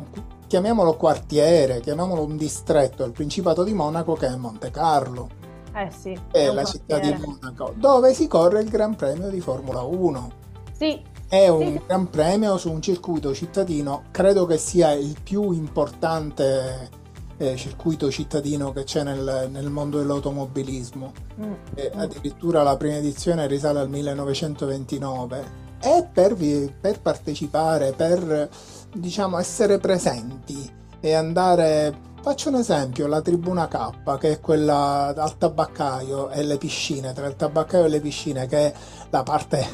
chiamiamolo 0.46 0.96
quartiere, 0.96 1.80
chiamiamolo 1.80 2.24
un 2.24 2.38
distretto, 2.38 3.04
il 3.04 3.14
Principato 3.14 3.64
di 3.64 3.74
Monaco 3.74 4.14
che 4.14 4.28
è 4.28 4.36
Monte 4.36 4.70
Carlo. 4.70 5.28
Eh 5.74 5.90
sì. 5.90 6.16
È, 6.32 6.52
la 6.52 6.66
città 6.66 7.00
di 7.00 7.16
Monaco, 7.18 7.74
dove 7.76 8.14
si 8.14 8.28
corre 8.28 8.62
il 8.62 8.70
Gran 8.70 8.96
Premio 8.96 9.30
di 9.30 9.40
Formula 9.40 9.82
1. 9.82 10.32
Sì. 10.72 11.12
È 11.34 11.48
un. 11.48 11.82
Gran 11.88 12.12
Premio 12.12 12.58
su 12.58 12.72
un 12.72 12.80
circuito 12.80 13.34
cittadino, 13.34 14.04
credo 14.12 14.46
che 14.46 14.60
sia 14.60 14.92
il 14.92 15.18
più 15.24 15.52
importante 15.52 16.92
eh, 17.38 17.56
circuito 17.56 18.12
cittadino 18.12 18.72
che 18.72 18.84
c'è 18.84 19.02
nel, 19.02 19.48
nel 19.50 19.72
mondo 19.72 19.98
dell'automobilismo. 19.98 21.12
Mm. 21.42 21.54
E 21.74 21.92
addirittura 21.96 22.62
la 22.62 22.78
prima 22.78 22.98
edizione 22.98 23.48
risale 23.48 23.80
al 23.80 23.90
1929. 23.90 25.62
E 25.82 26.08
per, 26.14 26.36
per 26.80 27.02
partecipare, 27.02 27.94
per 27.94 28.48
diciamo, 28.94 29.40
essere 29.40 29.80
presenti 29.80 30.72
e 31.00 31.14
andare 31.14 32.12
Faccio 32.24 32.48
un 32.48 32.56
esempio, 32.56 33.06
la 33.08 33.22
tribuna 33.22 33.68
K, 33.68 34.18
che 34.18 34.32
è 34.32 34.40
quella 34.40 35.14
al 35.14 35.38
tabaccaio 35.38 36.30
e 36.30 36.42
le 36.44 36.58
piscine, 36.58 37.12
tra 37.12 37.28
il 37.28 37.36
tabaccaio 37.36 37.84
e 37.84 37.90
le 37.90 38.00
piscine, 38.00 38.46
che 38.46 38.58
è 38.68 38.74
la 39.10 39.24
parte 39.24 39.68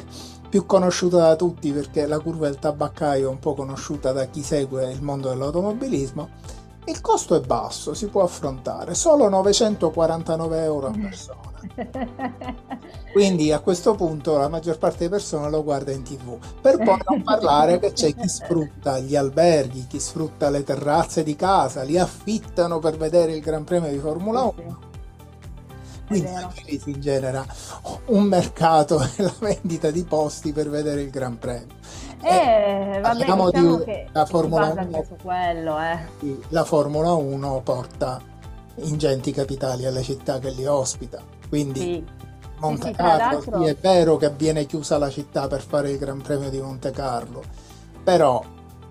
più 0.50 0.66
conosciuta 0.66 1.18
da 1.18 1.36
tutti 1.36 1.70
perché 1.70 2.06
la 2.06 2.18
curva 2.18 2.46
del 2.48 2.58
tabaccaio 2.58 3.28
è 3.28 3.30
un 3.30 3.38
po' 3.38 3.54
conosciuta 3.54 4.10
da 4.10 4.24
chi 4.26 4.42
segue 4.42 4.90
il 4.90 5.00
mondo 5.00 5.28
dell'automobilismo. 5.28 6.58
Il 6.86 7.00
costo 7.00 7.36
è 7.36 7.40
basso, 7.40 7.94
si 7.94 8.08
può 8.08 8.22
affrontare, 8.22 8.94
solo 8.94 9.28
949 9.28 10.62
euro 10.64 10.88
a 10.88 10.90
persona. 10.90 11.48
Quindi 13.12 13.52
a 13.52 13.60
questo 13.60 13.94
punto 13.94 14.36
la 14.38 14.48
maggior 14.48 14.78
parte 14.78 14.98
delle 14.98 15.10
persone 15.10 15.48
lo 15.50 15.62
guarda 15.62 15.92
in 15.92 16.02
tv. 16.02 16.36
Per 16.60 16.78
poi 16.78 16.98
non 17.08 17.22
parlare 17.22 17.78
che 17.78 17.92
c'è 17.92 18.12
chi 18.12 18.28
sfrutta 18.28 18.98
gli 18.98 19.14
alberghi, 19.14 19.86
chi 19.86 20.00
sfrutta 20.00 20.50
le 20.50 20.64
terrazze 20.64 21.22
di 21.22 21.36
casa, 21.36 21.82
li 21.82 21.96
affittano 21.96 22.80
per 22.80 22.96
vedere 22.96 23.34
il 23.34 23.40
Gran 23.40 23.62
Premio 23.62 23.90
di 23.90 23.98
Formula 23.98 24.42
1. 24.42 24.89
Quindi 26.10 26.30
lì 26.66 26.78
si 26.78 26.98
genera 26.98 27.44
un 28.06 28.24
mercato 28.24 29.00
e 29.16 29.22
la 29.22 29.34
vendita 29.38 29.90
di 29.90 30.02
posti 30.04 30.52
per 30.52 30.68
vedere 30.68 31.02
il 31.02 31.10
Gran 31.10 31.38
Premio. 31.38 31.78
Eh, 32.22 32.96
eh 32.96 33.00
vabbè, 33.00 33.16
diciamo 33.16 33.50
di, 33.50 34.06
la 34.12 34.26
Formula 34.26 34.72
1, 34.72 35.06
quello, 35.22 35.78
eh. 35.80 36.38
la 36.48 36.64
Formula 36.64 37.12
1 37.12 37.60
porta 37.62 38.20
ingenti 38.82 39.32
capitali 39.32 39.86
alle 39.86 40.02
città 40.02 40.38
che 40.38 40.50
li 40.50 40.66
ospita 40.66 41.38
quindi 41.50 41.80
sì. 41.80 42.04
Monte 42.58 42.88
sì, 42.88 42.92
Carlo, 42.92 43.40
sì, 43.40 43.68
è 43.68 43.74
vero 43.74 44.16
che 44.16 44.30
viene 44.30 44.66
chiusa 44.66 44.98
la 44.98 45.10
città 45.10 45.48
per 45.48 45.62
fare 45.62 45.90
il 45.90 45.98
Gran 45.98 46.20
Premio 46.20 46.48
di 46.48 46.60
Monte 46.60 46.90
Carlo, 46.92 47.42
però 48.04 48.42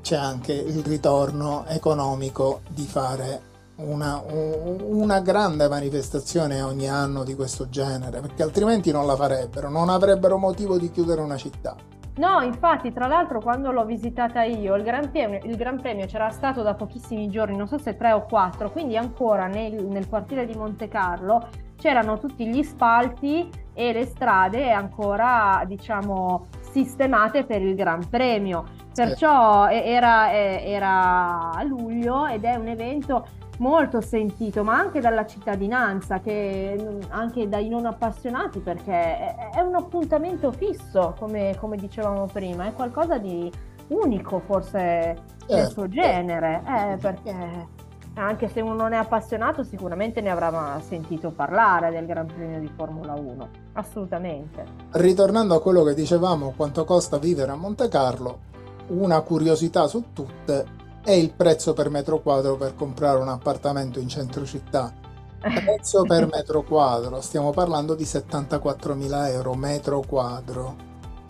c'è 0.01 0.15
anche 0.15 0.53
il 0.53 0.83
ritorno 0.83 1.65
economico 1.67 2.61
di 2.67 2.85
fare 2.85 3.41
una, 3.79 4.21
una, 4.27 5.19
grande 5.21 5.67
manifestazione 5.67 6.61
ogni 6.61 6.89
anno 6.89 7.23
di 7.23 7.35
questo 7.35 7.69
genere, 7.69 8.19
perché 8.19 8.43
altrimenti 8.43 8.91
non 8.91 9.05
la 9.05 9.15
farebbero, 9.15 9.69
non 9.69 9.89
avrebbero 9.89 10.37
motivo 10.37 10.77
di 10.77 10.91
chiudere 10.91 11.21
una 11.21 11.37
città. 11.37 11.75
No, 12.15 12.41
infatti, 12.41 12.91
tra 12.91 13.07
l'altro, 13.07 13.39
quando 13.39 13.71
l'ho 13.71 13.85
visitata 13.85 14.43
io, 14.43 14.75
il 14.75 14.83
Gran 14.83 15.09
Premio, 15.09 15.39
il 15.43 15.55
Gran 15.55 15.79
Premio 15.79 16.05
c'era 16.05 16.29
stato 16.31 16.61
da 16.61 16.73
pochissimi 16.73 17.29
giorni, 17.29 17.55
non 17.55 17.67
so 17.67 17.77
se 17.77 17.95
tre 17.95 18.11
o 18.11 18.25
quattro, 18.25 18.71
quindi 18.71 18.97
ancora 18.97 19.47
nel, 19.47 19.85
nel 19.85 20.09
quartiere 20.09 20.45
di 20.45 20.53
Monte 20.53 20.89
Carlo 20.89 21.47
c'erano 21.77 22.19
tutti 22.19 22.45
gli 22.45 22.61
spalti 22.61 23.49
e 23.73 23.93
le 23.93 24.05
strade 24.05 24.69
ancora, 24.69 25.63
diciamo, 25.65 26.47
sistemate 26.59 27.45
per 27.45 27.61
il 27.61 27.73
Gran 27.75 28.09
Premio. 28.09 28.65
Perciò 29.05 29.67
era, 29.69 30.31
era 30.31 31.51
a 31.51 31.63
luglio 31.63 32.27
ed 32.27 32.43
è 32.43 32.55
un 32.55 32.67
evento 32.67 33.25
molto 33.59 34.01
sentito, 34.01 34.63
ma 34.63 34.77
anche 34.77 34.99
dalla 34.99 35.25
cittadinanza, 35.25 36.19
che 36.19 36.99
anche 37.09 37.47
dai 37.47 37.69
non 37.69 37.85
appassionati, 37.85 38.59
perché 38.59 39.35
è, 39.53 39.61
un 39.61 39.75
appuntamento 39.75 40.51
fisso, 40.51 41.15
come, 41.17 41.55
come, 41.59 41.77
dicevamo 41.77 42.27
prima, 42.31 42.67
è 42.67 42.73
qualcosa 42.73 43.17
di 43.17 43.51
unico 43.87 44.41
forse 44.45 45.15
nel 45.47 45.67
suo 45.67 45.87
genere, 45.87 46.61
eh, 46.65 46.97
perché 46.97 47.67
anche 48.15 48.49
se 48.49 48.59
uno 48.59 48.73
non 48.73 48.93
è 48.93 48.97
appassionato 48.97 49.63
sicuramente 49.63 50.19
ne 50.19 50.29
avrà 50.29 50.79
sentito 50.85 51.31
parlare 51.31 51.89
del 51.91 52.05
Gran 52.05 52.25
Premio 52.25 52.59
di 52.59 52.69
Formula 52.75 53.13
1, 53.13 53.49
assolutamente. 53.73 54.63
Ritornando 54.91 55.55
a 55.55 55.61
quello 55.61 55.83
che 55.83 55.93
dicevamo, 55.93 56.53
quanto 56.55 56.83
costa 56.85 57.17
vivere 57.17 57.51
a 57.51 57.55
Monte 57.55 57.87
Carlo, 57.87 58.47
una 58.89 59.21
curiosità 59.21 59.87
su 59.87 60.05
tutte 60.13 60.77
è 61.03 61.11
il 61.11 61.31
prezzo 61.31 61.73
per 61.73 61.89
metro 61.89 62.21
quadro 62.21 62.55
per 62.55 62.75
comprare 62.75 63.19
un 63.19 63.29
appartamento 63.29 63.99
in 63.99 64.09
centro 64.09 64.45
città. 64.45 64.93
Prezzo 65.39 66.03
per 66.03 66.27
metro 66.31 66.63
quadro, 66.63 67.21
stiamo 67.21 67.51
parlando 67.51 67.95
di 67.95 68.03
74.000 68.03 69.29
euro 69.31 69.53
metro 69.53 70.01
quadro. 70.01 70.75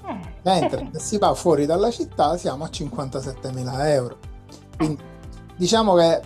Eh. 0.05 0.19
Mentre 0.43 0.89
se 0.93 0.99
si 0.99 1.17
va 1.17 1.33
fuori 1.33 1.65
dalla 1.65 1.91
città 1.91 2.35
siamo 2.37 2.63
a 2.63 2.69
57.000 2.69 3.87
euro. 3.87 4.17
Quindi 4.75 5.03
diciamo 5.55 5.93
che 5.95 6.13
eh, 6.15 6.21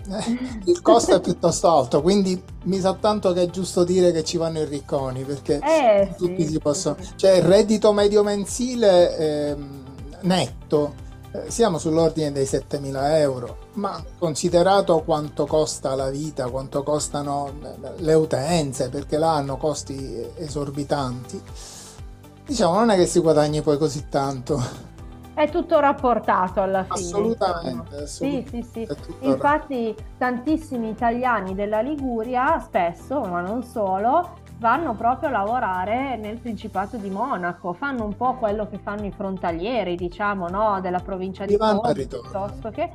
il 0.64 0.80
costo 0.80 1.16
è 1.16 1.20
piuttosto 1.20 1.68
alto, 1.68 2.00
quindi 2.00 2.40
mi 2.64 2.78
sa 2.78 2.94
tanto 2.94 3.32
che 3.32 3.42
è 3.42 3.50
giusto 3.50 3.82
dire 3.82 4.12
che 4.12 4.22
ci 4.22 4.36
vanno 4.36 4.60
i 4.60 4.64
ricconi, 4.64 5.24
perché 5.24 5.58
eh, 5.58 6.14
tutti 6.16 6.46
sì, 6.46 6.52
si 6.52 6.58
possono... 6.60 6.96
Cioè 7.16 7.32
il 7.32 7.42
reddito 7.42 7.92
medio 7.92 8.22
mensile 8.22 9.16
eh, 9.16 9.56
netto, 10.20 10.94
siamo 11.48 11.78
sull'ordine 11.78 12.30
dei 12.32 12.44
7.000 12.44 13.16
euro, 13.18 13.56
ma 13.74 14.02
considerato 14.18 15.02
quanto 15.02 15.46
costa 15.46 15.94
la 15.94 16.10
vita, 16.10 16.48
quanto 16.48 16.82
costano 16.82 17.50
le 17.96 18.14
utenze, 18.14 18.88
perché 18.88 19.18
là 19.18 19.34
hanno 19.34 19.56
costi 19.56 20.24
esorbitanti, 20.36 21.42
diciamo 22.46 22.74
non 22.74 22.90
è 22.90 22.96
che 22.96 23.06
si 23.06 23.18
guadagni 23.20 23.62
poi 23.62 23.78
così 23.78 24.08
tanto. 24.08 24.92
È 25.34 25.50
tutto 25.50 25.80
rapportato 25.80 26.60
alla 26.60 26.84
fine. 26.84 26.94
Assolutamente. 26.94 27.96
assolutamente. 28.04 28.46
Sì, 28.52 28.62
sì, 28.72 28.86
sì. 28.86 29.26
Infatti 29.26 29.92
tantissimi 30.16 30.90
italiani 30.90 31.56
della 31.56 31.80
Liguria, 31.80 32.60
spesso, 32.60 33.20
ma 33.22 33.40
non 33.40 33.64
solo, 33.64 34.42
vanno 34.58 34.94
proprio 34.94 35.28
a 35.28 35.32
lavorare 35.32 36.16
nel 36.16 36.38
Principato 36.38 36.96
di 36.96 37.10
Monaco, 37.10 37.72
fanno 37.72 38.04
un 38.04 38.16
po' 38.16 38.34
quello 38.34 38.68
che 38.68 38.78
fanno 38.78 39.06
i 39.06 39.10
frontalieri, 39.10 39.96
diciamo, 39.96 40.48
no? 40.48 40.80
della 40.80 41.00
provincia 41.00 41.44
di 41.44 41.56
Como, 41.56 41.80
piuttosto 41.92 42.70
che... 42.70 42.90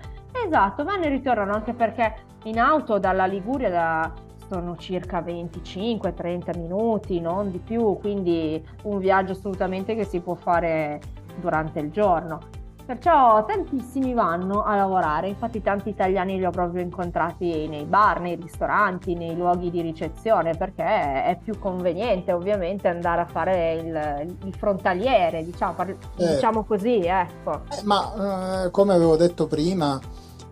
Esatto, 0.46 0.84
vanno 0.84 1.06
e 1.06 1.10
ritornano 1.10 1.54
anche 1.54 1.74
perché 1.74 2.16
in 2.44 2.60
auto 2.60 3.00
dalla 3.00 3.26
Liguria 3.26 3.70
da... 3.70 4.12
sono 4.48 4.78
circa 4.78 5.22
25-30 5.22 6.58
minuti, 6.58 7.20
non 7.20 7.52
di 7.52 7.58
più, 7.58 7.98
quindi 8.00 8.64
un 8.84 9.00
viaggio 9.00 9.34
assolutamente 9.34 9.96
che 9.96 10.06
si 10.06 10.20
può 10.20 10.36
fare 10.36 11.02
durante 11.40 11.80
il 11.80 11.92
giorno. 11.92 12.40
Perciò 12.90 13.46
tantissimi 13.46 14.16
vanno 14.16 14.64
a 14.64 14.76
lavorare, 14.76 15.28
infatti 15.28 15.62
tanti 15.62 15.90
italiani 15.90 16.38
li 16.38 16.46
ho 16.46 16.50
proprio 16.50 16.82
incontrati 16.82 17.68
nei 17.68 17.86
bar, 17.86 18.20
nei 18.20 18.36
ristoranti, 18.36 19.14
nei 19.14 19.36
luoghi 19.36 19.70
di 19.70 19.82
ricezione, 19.82 20.58
perché 20.58 20.84
è 20.84 21.38
più 21.40 21.60
conveniente 21.60 22.32
ovviamente 22.32 22.88
andare 22.88 23.22
a 23.22 23.26
fare 23.28 23.74
il, 23.74 24.36
il 24.44 24.56
frontaliere, 24.56 25.46
diciamo, 25.46 25.76
eh. 25.84 25.96
diciamo 26.16 26.64
così, 26.64 27.02
ecco. 27.02 27.62
Eh, 27.78 27.84
ma 27.84 28.64
eh, 28.64 28.72
come 28.72 28.96
avevo 28.96 29.16
detto 29.16 29.46
prima, 29.46 30.00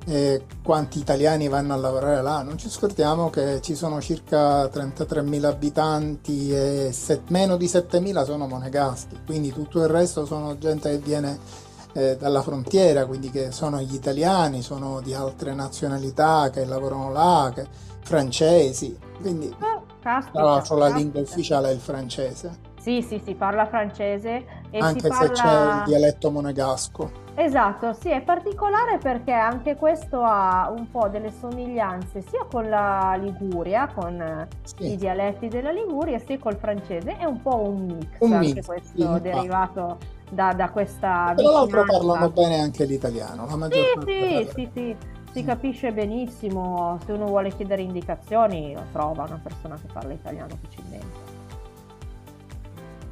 eh, 0.05 0.43
quanti 0.61 0.99
italiani 0.99 1.47
vanno 1.47 1.73
a 1.73 1.77
lavorare 1.77 2.21
là. 2.21 2.43
Non 2.43 2.59
ci 2.59 2.69
scordiamo 2.69 3.31
che 3.31 3.61
ci 3.61 3.73
sono 3.73 3.99
circa 3.99 4.65
33.000 4.65 5.43
abitanti 5.45 6.53
e 6.53 6.89
set, 6.91 7.31
meno 7.31 7.57
di 7.57 7.65
7.000 7.65 8.23
sono 8.25 8.45
monegaschi, 8.45 9.21
quindi 9.25 9.51
tutto 9.51 9.81
il 9.81 9.87
resto 9.87 10.27
sono 10.27 10.55
gente 10.59 10.91
che 10.91 10.97
viene 10.99 11.65
eh, 11.97 12.15
dalla 12.15 12.43
frontiera, 12.43 13.07
quindi 13.07 13.31
che 13.31 13.51
sono 13.51 13.81
gli 13.81 13.95
italiani, 13.95 14.61
sono 14.61 15.01
di 15.01 15.15
altre 15.15 15.55
nazionalità 15.55 16.51
che 16.51 16.63
lavorano 16.63 17.11
là, 17.11 17.51
che, 17.53 17.65
francesi, 18.03 18.95
quindi 19.19 19.47
oh, 19.59 19.83
caspita, 19.99 20.39
tra 20.39 20.43
l'altro 20.43 20.77
la 20.77 20.89
lingua 20.89 21.21
ufficiale 21.21 21.69
è 21.69 21.73
il 21.73 21.79
francese. 21.79 22.66
Sì, 22.87 23.01
sì, 23.01 23.21
si 23.21 23.33
parla 23.33 23.65
francese 23.65 24.45
e 24.69 24.79
anche 24.79 25.09
parla... 25.09 25.25
se 25.25 25.31
c'è 25.33 25.75
il 25.75 25.83
dialetto 25.87 26.31
monegasco. 26.31 27.11
Esatto, 27.35 27.91
sì, 27.91 28.11
è 28.11 28.21
particolare 28.21 28.97
perché 28.97 29.33
anche 29.33 29.75
questo 29.75 30.21
ha 30.23 30.71
un 30.73 30.89
po' 30.89 31.09
delle 31.09 31.33
somiglianze 31.37 32.21
sia 32.21 32.45
con 32.49 32.69
la 32.69 33.19
Liguria, 33.19 33.91
con 33.93 34.47
sì. 34.63 34.93
i 34.93 34.95
dialetti 34.95 35.49
della 35.49 35.71
Liguria, 35.71 36.17
sia 36.19 36.39
col 36.39 36.55
francese, 36.55 37.17
è 37.17 37.25
un 37.25 37.41
po' 37.41 37.57
un 37.57 37.87
mix, 37.87 38.07
un 38.19 38.31
anche 38.31 38.53
mix, 38.53 38.65
questo 38.65 39.15
sì, 39.15 39.21
derivato 39.21 39.97
da, 40.29 40.53
da 40.53 40.69
questa 40.69 41.33
Tra 41.35 41.51
l'altro 41.51 41.83
parlano 41.83 42.29
bene 42.29 42.61
anche 42.61 42.85
l'italiano, 42.85 43.47
la 43.47 43.55
maggior 43.57 43.83
sì, 44.05 44.05
sì, 44.05 44.49
sì, 44.53 44.69
sì, 44.73 44.95
si 45.33 45.43
capisce 45.43 45.91
benissimo, 45.91 46.97
se 47.05 47.11
uno 47.11 47.25
vuole 47.25 47.53
chiedere 47.53 47.81
indicazioni 47.81 48.73
lo 48.73 48.83
trova 48.93 49.23
una 49.23 49.41
persona 49.43 49.75
che 49.75 49.91
parla 49.91 50.13
italiano 50.13 50.57
facilmente. 50.61 51.26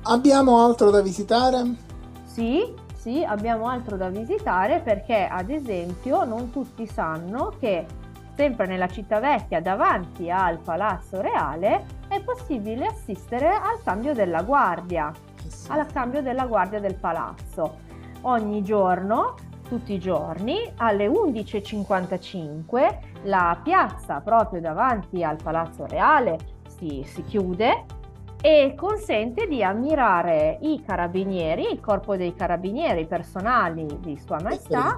Abbiamo 0.07 0.63
altro 0.63 0.91
da 0.91 1.01
visitare? 1.01 1.63
Sì, 2.25 2.71
sì, 2.95 3.23
abbiamo 3.23 3.67
altro 3.67 3.97
da 3.97 4.09
visitare 4.09 4.79
perché 4.79 5.25
ad 5.25 5.49
esempio 5.49 6.23
non 6.25 6.51
tutti 6.51 6.85
sanno 6.85 7.53
che 7.59 7.87
sempre 8.35 8.67
nella 8.67 8.87
città 8.87 9.19
vecchia 9.19 9.61
davanti 9.61 10.29
al 10.29 10.59
Palazzo 10.59 11.21
Reale 11.21 11.85
è 12.07 12.21
possibile 12.21 12.85
assistere 12.85 13.49
al 13.49 13.81
cambio 13.83 14.13
della 14.13 14.43
guardia 14.43 15.11
al 15.69 15.85
cambio 15.91 16.21
della 16.21 16.45
guardia 16.45 16.79
del 16.79 16.95
palazzo. 16.95 17.77
Ogni 18.21 18.63
giorno, 18.63 19.33
tutti 19.67 19.93
i 19.93 19.99
giorni, 19.99 20.71
alle 20.77 21.07
11.55 21.07 22.97
la 23.23 23.59
piazza 23.63 24.21
proprio 24.21 24.61
davanti 24.61 25.23
al 25.23 25.37
Palazzo 25.41 25.87
Reale 25.87 26.37
si, 26.67 27.03
si 27.07 27.23
chiude 27.23 27.85
e 28.45 28.75
consente 28.75 29.47
di 29.47 29.63
ammirare 29.63 30.60
i 30.62 30.84
carabinieri, 30.86 31.67
il 31.71 31.79
corpo 31.79 32.15
dei 32.15 32.36
carabinieri 32.36 33.08
personali 33.08 33.88
di 34.01 34.15
Sua 34.23 34.38
Maestà. 34.39 34.97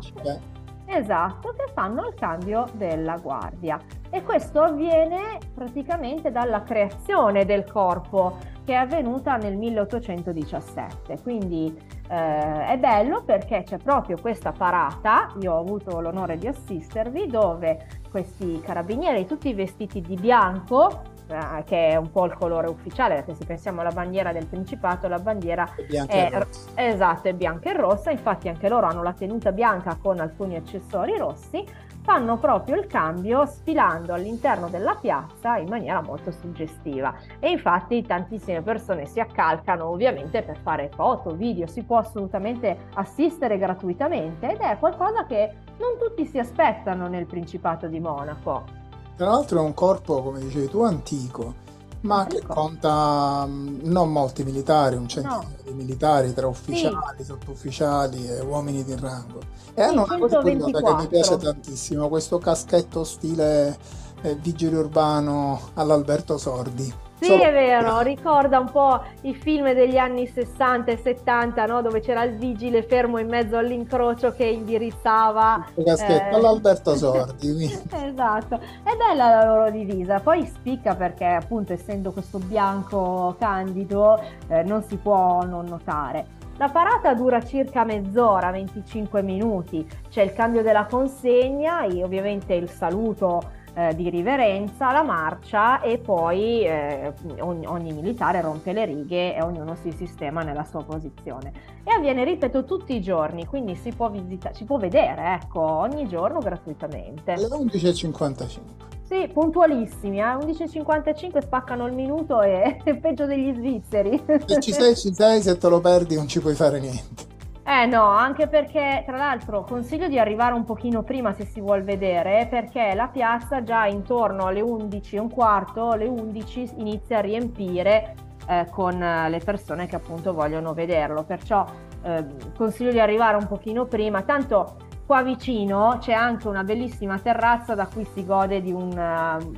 Esatto, 0.86 1.54
che 1.56 1.72
fanno 1.74 2.08
il 2.08 2.14
cambio 2.14 2.66
della 2.74 3.16
guardia. 3.16 3.80
E 4.10 4.22
questo 4.24 4.62
avviene 4.64 5.38
praticamente 5.54 6.30
dalla 6.30 6.62
creazione 6.64 7.46
del 7.46 7.64
corpo 7.64 8.36
che 8.66 8.74
è 8.74 8.76
avvenuta 8.76 9.38
nel 9.38 9.56
1817. 9.56 11.22
Quindi 11.22 11.74
eh, 12.10 12.66
è 12.66 12.78
bello 12.78 13.24
perché 13.24 13.64
c'è 13.64 13.78
proprio 13.78 14.18
questa 14.20 14.52
parata, 14.52 15.32
io 15.40 15.54
ho 15.54 15.60
avuto 15.60 16.02
l'onore 16.02 16.38
di 16.38 16.48
assistervi, 16.48 17.28
dove 17.28 17.88
questi 18.12 18.60
carabinieri 18.60 19.26
tutti 19.26 19.54
vestiti 19.54 20.02
di 20.02 20.16
bianco, 20.16 21.16
eh, 21.28 21.64
che 21.66 21.90
è 21.90 21.96
un 21.96 22.12
po' 22.12 22.26
il 22.26 22.34
colore 22.34 22.68
ufficiale, 22.68 23.16
perché 23.16 23.36
se 23.36 23.46
pensiamo 23.46 23.82
alla 23.82 23.92
bandiera 23.92 24.32
del 24.32 24.46
Principato, 24.46 25.08
la 25.08 25.20
bandiera 25.20 25.70
è, 26.08 26.30
è 26.74 26.88
esatto, 26.88 27.28
è 27.28 27.34
bianca 27.34 27.70
e 27.70 27.74
rossa, 27.74 28.12
infatti 28.12 28.48
anche 28.48 28.70
loro 28.70 28.88
hanno 28.88 29.04
la 29.04 29.14
tenuta 29.14 29.52
bianca 29.52 29.98
con 30.02 30.20
alcuni 30.20 30.56
accessori 30.56 31.18
rossi, 31.18 31.66
fanno 32.08 32.38
proprio 32.38 32.78
il 32.78 32.88
cambio 32.88 33.46
sfilando 33.46 34.14
all'interno 34.14 34.70
della 34.70 34.96
piazza 34.96 35.58
in 35.58 35.68
maniera 35.68 36.02
molto 36.02 36.32
suggestiva. 36.32 37.14
E 37.40 37.50
infatti 37.50 38.02
tantissime 38.02 38.62
persone 38.62 39.06
si 39.06 39.20
accalcano 39.20 39.90
ovviamente 39.90 40.42
per 40.42 40.58
fare 40.60 40.90
foto, 40.96 41.36
video, 41.36 41.68
si 41.68 41.84
può 41.84 41.98
assolutamente 41.98 42.88
assistere 42.94 43.58
gratuitamente 43.58 44.50
ed 44.50 44.60
è 44.60 44.78
qualcosa 44.80 45.26
che 45.26 45.54
non 45.80 45.98
tutti 46.00 46.26
si 46.26 46.40
aspettano 46.40 47.10
nel 47.10 47.26
Principato 47.26 47.88
di 47.88 48.00
Monaco. 48.00 48.87
Tra 49.18 49.30
l'altro 49.30 49.60
è 49.60 49.62
un 49.62 49.74
corpo, 49.74 50.22
come 50.22 50.40
dicevi 50.40 50.70
tu, 50.70 50.84
antico 50.84 51.66
ma 52.02 52.26
che 52.26 52.42
conta 52.46 53.46
mm, 53.46 53.80
non 53.84 54.12
molti 54.12 54.44
militari, 54.44 54.96
un 54.96 55.08
centinaio 55.08 55.42
no. 55.42 55.56
di 55.64 55.74
militari 55.74 56.34
tra 56.34 56.48
ufficiali, 56.48 57.18
sì. 57.18 57.24
sottufficiali 57.24 58.28
e 58.28 58.40
uomini 58.42 58.84
di 58.84 58.96
rango. 58.96 59.40
E 59.74 59.82
hanno 59.82 60.04
una 60.04 60.18
cosa 60.18 60.40
curiosa 60.40 60.82
che 60.82 60.94
mi 60.94 61.08
piace 61.08 61.38
tantissimo, 61.38 62.08
questo 62.08 62.38
caschetto 62.38 63.04
stile 63.04 63.78
eh, 64.22 64.36
vigile 64.36 64.78
urbano 64.78 65.60
all'Alberto 65.74 66.38
Sordi. 66.38 67.06
Sì, 67.20 67.26
Solo... 67.26 67.44
è 67.44 67.52
vero, 67.52 68.00
ricorda 68.02 68.60
un 68.60 68.70
po' 68.70 69.02
i 69.22 69.34
film 69.34 69.74
degli 69.74 69.98
anni 69.98 70.28
60 70.28 70.92
e 70.92 70.98
70, 70.98 71.66
no? 71.66 71.82
dove 71.82 72.00
c'era 72.00 72.24
il 72.24 72.36
vigile 72.38 72.84
fermo 72.84 73.18
in 73.18 73.28
mezzo 73.28 73.58
all'incrocio 73.58 74.34
che 74.34 74.46
indirizzava. 74.46 75.66
Caschetto 75.84 76.36
eh... 76.36 76.38
all'Alberto 76.38 76.94
Sordi. 76.96 77.64
esatto, 77.92 78.60
è 78.84 78.96
bella 78.96 79.30
la 79.30 79.46
loro 79.46 79.72
divisa, 79.72 80.20
poi 80.20 80.46
spicca 80.46 80.94
perché 80.94 81.26
appunto 81.26 81.74
essendo 81.74 82.12
questo 82.12 82.38
bianco 82.38 83.36
candido 83.40 84.22
eh, 84.48 84.62
non 84.62 84.84
si 84.84 84.98
può 84.98 85.44
non 85.44 85.66
notare. 85.66 86.36
La 86.58 86.70
parata 86.70 87.14
dura 87.14 87.44
circa 87.44 87.84
mezz'ora, 87.84 88.50
25 88.52 89.22
minuti, 89.22 89.88
c'è 90.10 90.24
il 90.24 90.34
cambio 90.34 90.64
della 90.64 90.86
consegna 90.86 91.84
e 91.84 92.04
ovviamente 92.04 92.54
il 92.54 92.70
saluto 92.70 93.57
eh, 93.78 93.94
di 93.96 94.10
riverenza, 94.10 94.92
la 94.92 95.04
marcia 95.04 95.82
e 95.82 96.00
poi 96.00 96.64
eh, 96.64 97.14
ogni, 97.42 97.68
ogni, 97.68 97.94
militare 97.94 98.42
rompe 98.42 98.74
le 98.74 98.86
righe 98.86 99.36
e 99.36 99.44
ognuno 99.44 99.76
si 99.76 99.92
sistema 99.92 100.42
nella 100.42 100.64
sua 100.64 100.84
posizione. 100.84 101.54
E 101.84 101.92
avviene, 101.92 102.24
ripeto, 102.24 102.66
tutti 102.66 102.96
i 102.96 103.02
giorni, 103.02 103.46
quindi 103.46 103.76
si 103.76 103.92
può, 103.92 104.10
visita- 104.10 104.52
si 104.52 104.66
può 104.66 104.78
vedere, 104.80 105.40
ecco, 105.42 105.62
ogni 105.62 106.08
giorno 106.08 106.40
gratuitamente. 106.40 107.34
Alle 107.34 107.46
11.55. 107.46 108.60
Sì, 109.04 109.30
puntualissimi, 109.32 110.20
eh? 110.20 110.24
11.55 110.24 111.44
spaccano 111.44 111.86
il 111.86 111.94
minuto 111.94 112.42
e 112.42 112.82
è 112.84 112.96
peggio 112.98 113.28
degli 113.28 113.54
svizzeri. 113.54 114.22
Se 114.44 114.60
ci 114.60 114.74
sei, 114.74 114.96
ci 114.96 115.14
sei, 115.14 115.42
se 115.42 115.56
te 115.56 115.70
lo 115.70 115.80
perdi 115.80 116.16
non 116.16 116.28
ci 116.28 116.42
puoi 116.42 116.56
fare 116.56 116.80
niente. 116.80 117.37
Eh 117.70 117.86
no, 117.86 118.06
anche 118.06 118.48
perché 118.48 119.04
tra 119.06 119.18
l'altro 119.18 119.66
consiglio 119.66 120.08
di 120.08 120.18
arrivare 120.18 120.54
un 120.54 120.64
pochino 120.64 121.04
prima 121.04 121.34
se 121.34 121.44
si 121.44 121.60
vuol 121.60 121.84
vedere, 121.84 122.48
perché 122.50 122.94
la 122.96 123.10
piazza 123.10 123.62
già 123.62 123.86
intorno 123.88 124.46
alle 124.46 124.62
11 124.62 125.18
e 125.18 125.20
un 125.20 125.30
quarto, 125.30 125.90
alle 125.90 126.06
11 126.06 126.76
inizia 126.78 127.18
a 127.18 127.22
riempire 127.22 128.16
eh, 128.48 128.68
con 128.72 129.04
eh, 129.04 129.28
le 129.28 129.40
persone 129.40 129.86
che 129.86 129.98
appunto 129.98 130.32
vogliono 130.32 130.74
vederlo, 130.74 131.26
perciò 131.26 131.66
eh, 132.04 132.26
consiglio 132.56 132.92
di 132.92 133.02
arrivare 133.02 133.36
un 133.36 133.48
pochino 133.48 133.84
prima, 133.84 134.22
tanto 134.22 134.78
qua 135.06 135.22
vicino 135.22 135.98
c'è 136.00 136.14
anche 136.14 136.48
una 136.48 136.64
bellissima 136.64 137.20
terrazza 137.20 137.76
da 137.76 137.86
cui 137.86 138.06
si 138.14 138.26
gode 138.26 138.62
di 138.62 138.72
un, 138.72 138.98
uh, 138.98 139.52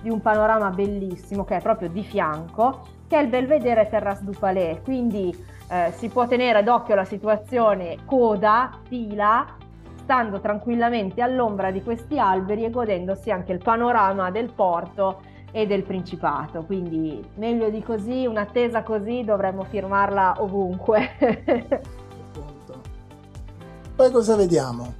di 0.00 0.08
un 0.08 0.22
panorama 0.22 0.70
bellissimo 0.70 1.44
che 1.44 1.56
è 1.56 1.60
proprio 1.60 1.90
di 1.90 2.02
fianco, 2.04 2.86
che 3.06 3.18
è 3.18 3.20
il 3.20 3.28
Belvedere 3.28 3.86
Terrasse 3.90 4.24
du 4.24 4.32
Palais, 4.32 4.80
quindi 4.82 5.58
eh, 5.70 5.92
si 5.96 6.08
può 6.08 6.26
tenere 6.26 6.64
d'occhio 6.64 6.96
la 6.96 7.04
situazione 7.04 7.98
coda, 8.04 8.80
fila, 8.88 9.46
stando 10.02 10.40
tranquillamente 10.40 11.22
all'ombra 11.22 11.70
di 11.70 11.80
questi 11.82 12.18
alberi 12.18 12.64
e 12.64 12.70
godendosi 12.70 13.30
anche 13.30 13.52
il 13.52 13.62
panorama 13.62 14.32
del 14.32 14.52
porto 14.52 15.20
e 15.52 15.68
del 15.68 15.84
Principato. 15.84 16.64
Quindi 16.64 17.24
meglio 17.36 17.70
di 17.70 17.80
così, 17.82 18.26
un'attesa 18.26 18.82
così 18.82 19.22
dovremmo 19.24 19.62
firmarla 19.62 20.42
ovunque. 20.42 21.08
Poi 23.94 24.10
cosa 24.10 24.34
vediamo? 24.34 24.94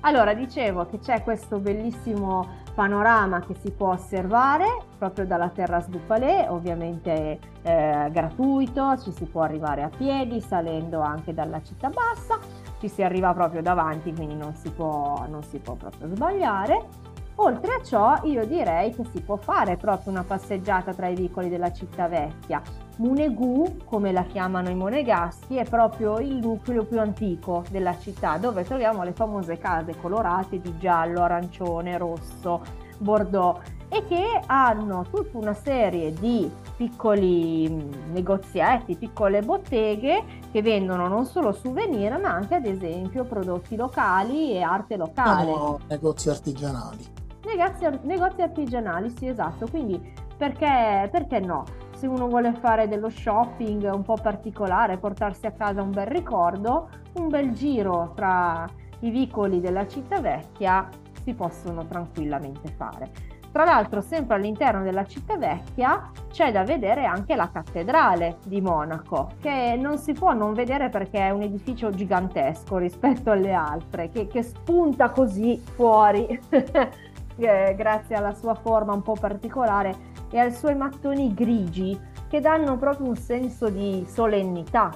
Allora, 0.00 0.34
dicevo 0.34 0.86
che 0.86 0.98
c'è 0.98 1.22
questo 1.22 1.58
bellissimo 1.58 2.60
panorama 2.74 3.40
che 3.40 3.54
si 3.54 3.70
può 3.70 3.90
osservare 3.90 4.66
proprio 4.98 5.26
dalla 5.26 5.50
du 5.88 6.00
Palais, 6.06 6.46
ovviamente 6.48 7.38
eh, 7.62 8.08
gratuito, 8.10 8.98
ci 8.98 9.12
si 9.12 9.24
può 9.26 9.42
arrivare 9.42 9.82
a 9.82 9.88
piedi 9.88 10.40
salendo 10.40 11.00
anche 11.00 11.34
dalla 11.34 11.62
città 11.62 11.88
bassa, 11.88 12.38
ci 12.80 12.88
si 12.88 13.02
arriva 13.02 13.32
proprio 13.34 13.62
davanti 13.62 14.12
quindi 14.14 14.34
non 14.34 14.54
si 14.54 14.70
può, 14.70 15.26
non 15.28 15.42
si 15.42 15.58
può 15.58 15.74
proprio 15.74 16.08
sbagliare 16.08 17.10
Oltre 17.36 17.74
a 17.74 17.82
ciò, 17.82 18.20
io 18.24 18.46
direi 18.46 18.94
che 18.94 19.04
si 19.12 19.20
può 19.22 19.36
fare 19.36 19.76
proprio 19.76 20.12
una 20.12 20.22
passeggiata 20.22 20.92
tra 20.92 21.08
i 21.08 21.14
vicoli 21.14 21.48
della 21.48 21.72
città 21.72 22.06
vecchia. 22.06 22.62
Munegu, 22.96 23.78
come 23.84 24.12
la 24.12 24.24
chiamano 24.24 24.68
i 24.68 24.74
monegaschi, 24.74 25.56
è 25.56 25.64
proprio 25.64 26.18
il 26.18 26.36
nucleo 26.36 26.84
più 26.84 27.00
antico 27.00 27.64
della 27.70 27.98
città, 27.98 28.36
dove 28.36 28.64
troviamo 28.64 29.02
le 29.02 29.12
famose 29.12 29.56
case 29.58 29.96
colorate 29.96 30.60
di 30.60 30.76
giallo, 30.76 31.22
arancione, 31.22 31.96
rosso, 31.96 32.60
bordeaux 32.98 33.60
e 33.88 34.06
che 34.06 34.40
hanno 34.46 35.04
tutta 35.10 35.36
una 35.36 35.52
serie 35.52 36.12
di 36.14 36.50
piccoli 36.76 37.68
mm, 37.68 38.12
negozietti, 38.12 38.96
piccole 38.96 39.42
botteghe 39.42 40.24
che 40.50 40.62
vendono 40.62 41.08
non 41.08 41.26
solo 41.26 41.52
souvenir 41.52 42.18
ma 42.18 42.30
anche 42.30 42.54
ad 42.54 42.64
esempio 42.64 43.24
prodotti 43.24 43.76
locali 43.76 44.52
e 44.52 44.62
arte 44.62 44.96
locale. 44.96 45.50
No, 45.50 45.78
negozi 45.88 46.30
artigianali. 46.30 47.20
Negozi, 47.44 47.86
negozi 48.02 48.42
artigianali, 48.42 49.10
sì 49.10 49.26
esatto, 49.26 49.66
quindi 49.68 50.00
perché, 50.36 51.08
perché 51.10 51.40
no? 51.40 51.64
Se 51.94 52.06
uno 52.06 52.28
vuole 52.28 52.52
fare 52.54 52.88
dello 52.88 53.08
shopping 53.08 53.88
un 53.92 54.02
po' 54.02 54.16
particolare, 54.20 54.98
portarsi 54.98 55.46
a 55.46 55.52
casa 55.52 55.82
un 55.82 55.90
bel 55.90 56.06
ricordo, 56.06 56.88
un 57.14 57.28
bel 57.28 57.52
giro 57.52 58.12
tra 58.14 58.68
i 59.00 59.10
vicoli 59.10 59.60
della 59.60 59.86
città 59.86 60.20
vecchia 60.20 60.88
si 61.22 61.34
possono 61.34 61.86
tranquillamente 61.86 62.72
fare. 62.76 63.30
Tra 63.52 63.64
l'altro, 63.64 64.00
sempre 64.00 64.36
all'interno 64.36 64.82
della 64.82 65.04
città 65.04 65.36
vecchia 65.36 66.10
c'è 66.30 66.50
da 66.50 66.64
vedere 66.64 67.04
anche 67.04 67.36
la 67.36 67.50
cattedrale 67.50 68.38
di 68.46 68.62
Monaco, 68.62 69.32
che 69.42 69.76
non 69.78 69.98
si 69.98 70.14
può 70.14 70.32
non 70.32 70.54
vedere 70.54 70.88
perché 70.88 71.18
è 71.18 71.30
un 71.30 71.42
edificio 71.42 71.90
gigantesco 71.90 72.78
rispetto 72.78 73.30
alle 73.30 73.52
altre, 73.52 74.08
che, 74.08 74.26
che 74.26 74.42
spunta 74.42 75.10
così 75.10 75.58
fuori, 75.58 76.40
grazie 77.36 78.14
alla 78.14 78.34
sua 78.34 78.54
forma 78.54 78.92
un 78.92 79.02
po' 79.02 79.16
particolare 79.18 80.10
e 80.30 80.38
ai 80.38 80.52
suoi 80.52 80.74
mattoni 80.74 81.34
grigi, 81.34 81.98
che 82.28 82.40
danno 82.40 82.76
proprio 82.78 83.08
un 83.08 83.16
senso 83.16 83.68
di 83.68 84.04
solennità. 84.08 84.90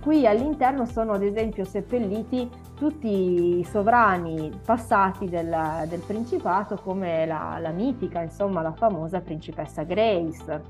Qui 0.00 0.26
all'interno 0.26 0.84
sono 0.84 1.12
ad 1.12 1.22
esempio 1.22 1.64
seppelliti 1.64 2.48
tutti 2.74 3.58
i 3.58 3.64
sovrani 3.64 4.52
passati 4.64 5.28
del, 5.28 5.56
del 5.88 6.00
Principato 6.00 6.76
come 6.76 7.24
la, 7.24 7.58
la, 7.60 7.70
mitica, 7.70 8.20
insomma 8.20 8.60
la 8.60 8.72
famosa 8.72 9.20
principessa 9.20 9.82
Grace. 9.82 10.62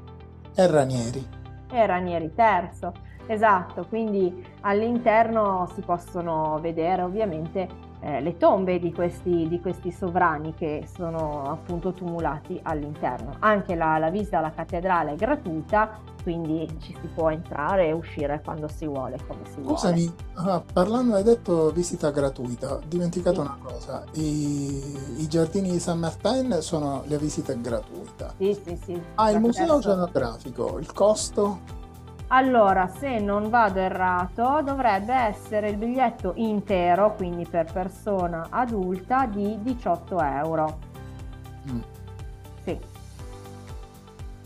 E 0.54 0.66
Ranieri. 0.66 1.26
E 1.70 1.86
Ranieri 1.86 2.32
III, 2.36 2.90
esatto, 3.26 3.86
quindi 3.88 4.46
all'interno 4.60 5.68
si 5.74 5.80
possono 5.80 6.58
vedere 6.60 7.02
ovviamente 7.02 7.68
eh, 8.04 8.20
le 8.20 8.36
tombe 8.36 8.78
di 8.78 8.92
questi, 8.92 9.48
di 9.48 9.60
questi, 9.60 9.90
sovrani 9.90 10.52
che 10.52 10.86
sono 10.94 11.50
appunto 11.50 11.92
tumulati 11.94 12.60
all'interno. 12.62 13.36
Anche 13.38 13.74
la, 13.74 13.96
la 13.96 14.10
visita 14.10 14.38
alla 14.38 14.52
cattedrale 14.52 15.12
è 15.12 15.16
gratuita, 15.16 16.00
quindi 16.22 16.68
ci 16.80 16.94
si 17.00 17.06
può 17.14 17.30
entrare 17.30 17.88
e 17.88 17.92
uscire 17.92 18.42
quando 18.44 18.68
si 18.68 18.86
vuole, 18.86 19.18
come 19.26 19.40
si 19.46 19.62
Scusami, 19.64 20.12
vuole. 20.34 20.50
Ah, 20.52 20.62
parlando, 20.70 21.14
hai 21.14 21.22
detto 21.22 21.70
visita 21.70 22.10
gratuita, 22.10 22.74
ho 22.74 22.80
dimenticato 22.86 23.36
sì. 23.36 23.40
una 23.40 23.58
cosa, 23.62 24.04
I, 24.12 25.22
i, 25.22 25.26
giardini 25.26 25.70
di 25.70 25.78
San 25.78 25.98
Martin 25.98 26.58
sono 26.60 27.04
le 27.06 27.16
visite 27.16 27.58
gratuite. 27.58 28.32
Sì, 28.36 28.60
sì, 28.62 28.78
sì. 28.84 29.02
Ah, 29.14 29.30
il 29.30 29.40
museo 29.40 29.76
oceanografico, 29.76 30.78
il 30.78 30.92
costo? 30.92 31.82
Allora, 32.28 32.88
se 32.88 33.18
non 33.18 33.50
vado 33.50 33.78
errato, 33.78 34.60
dovrebbe 34.64 35.12
essere 35.12 35.68
il 35.68 35.76
biglietto 35.76 36.32
intero, 36.36 37.14
quindi 37.14 37.46
per 37.46 37.70
persona 37.70 38.46
adulta, 38.50 39.26
di 39.26 39.58
18 39.60 40.20
euro. 40.20 40.78
Mm. 41.70 41.80
Sì. 42.64 42.78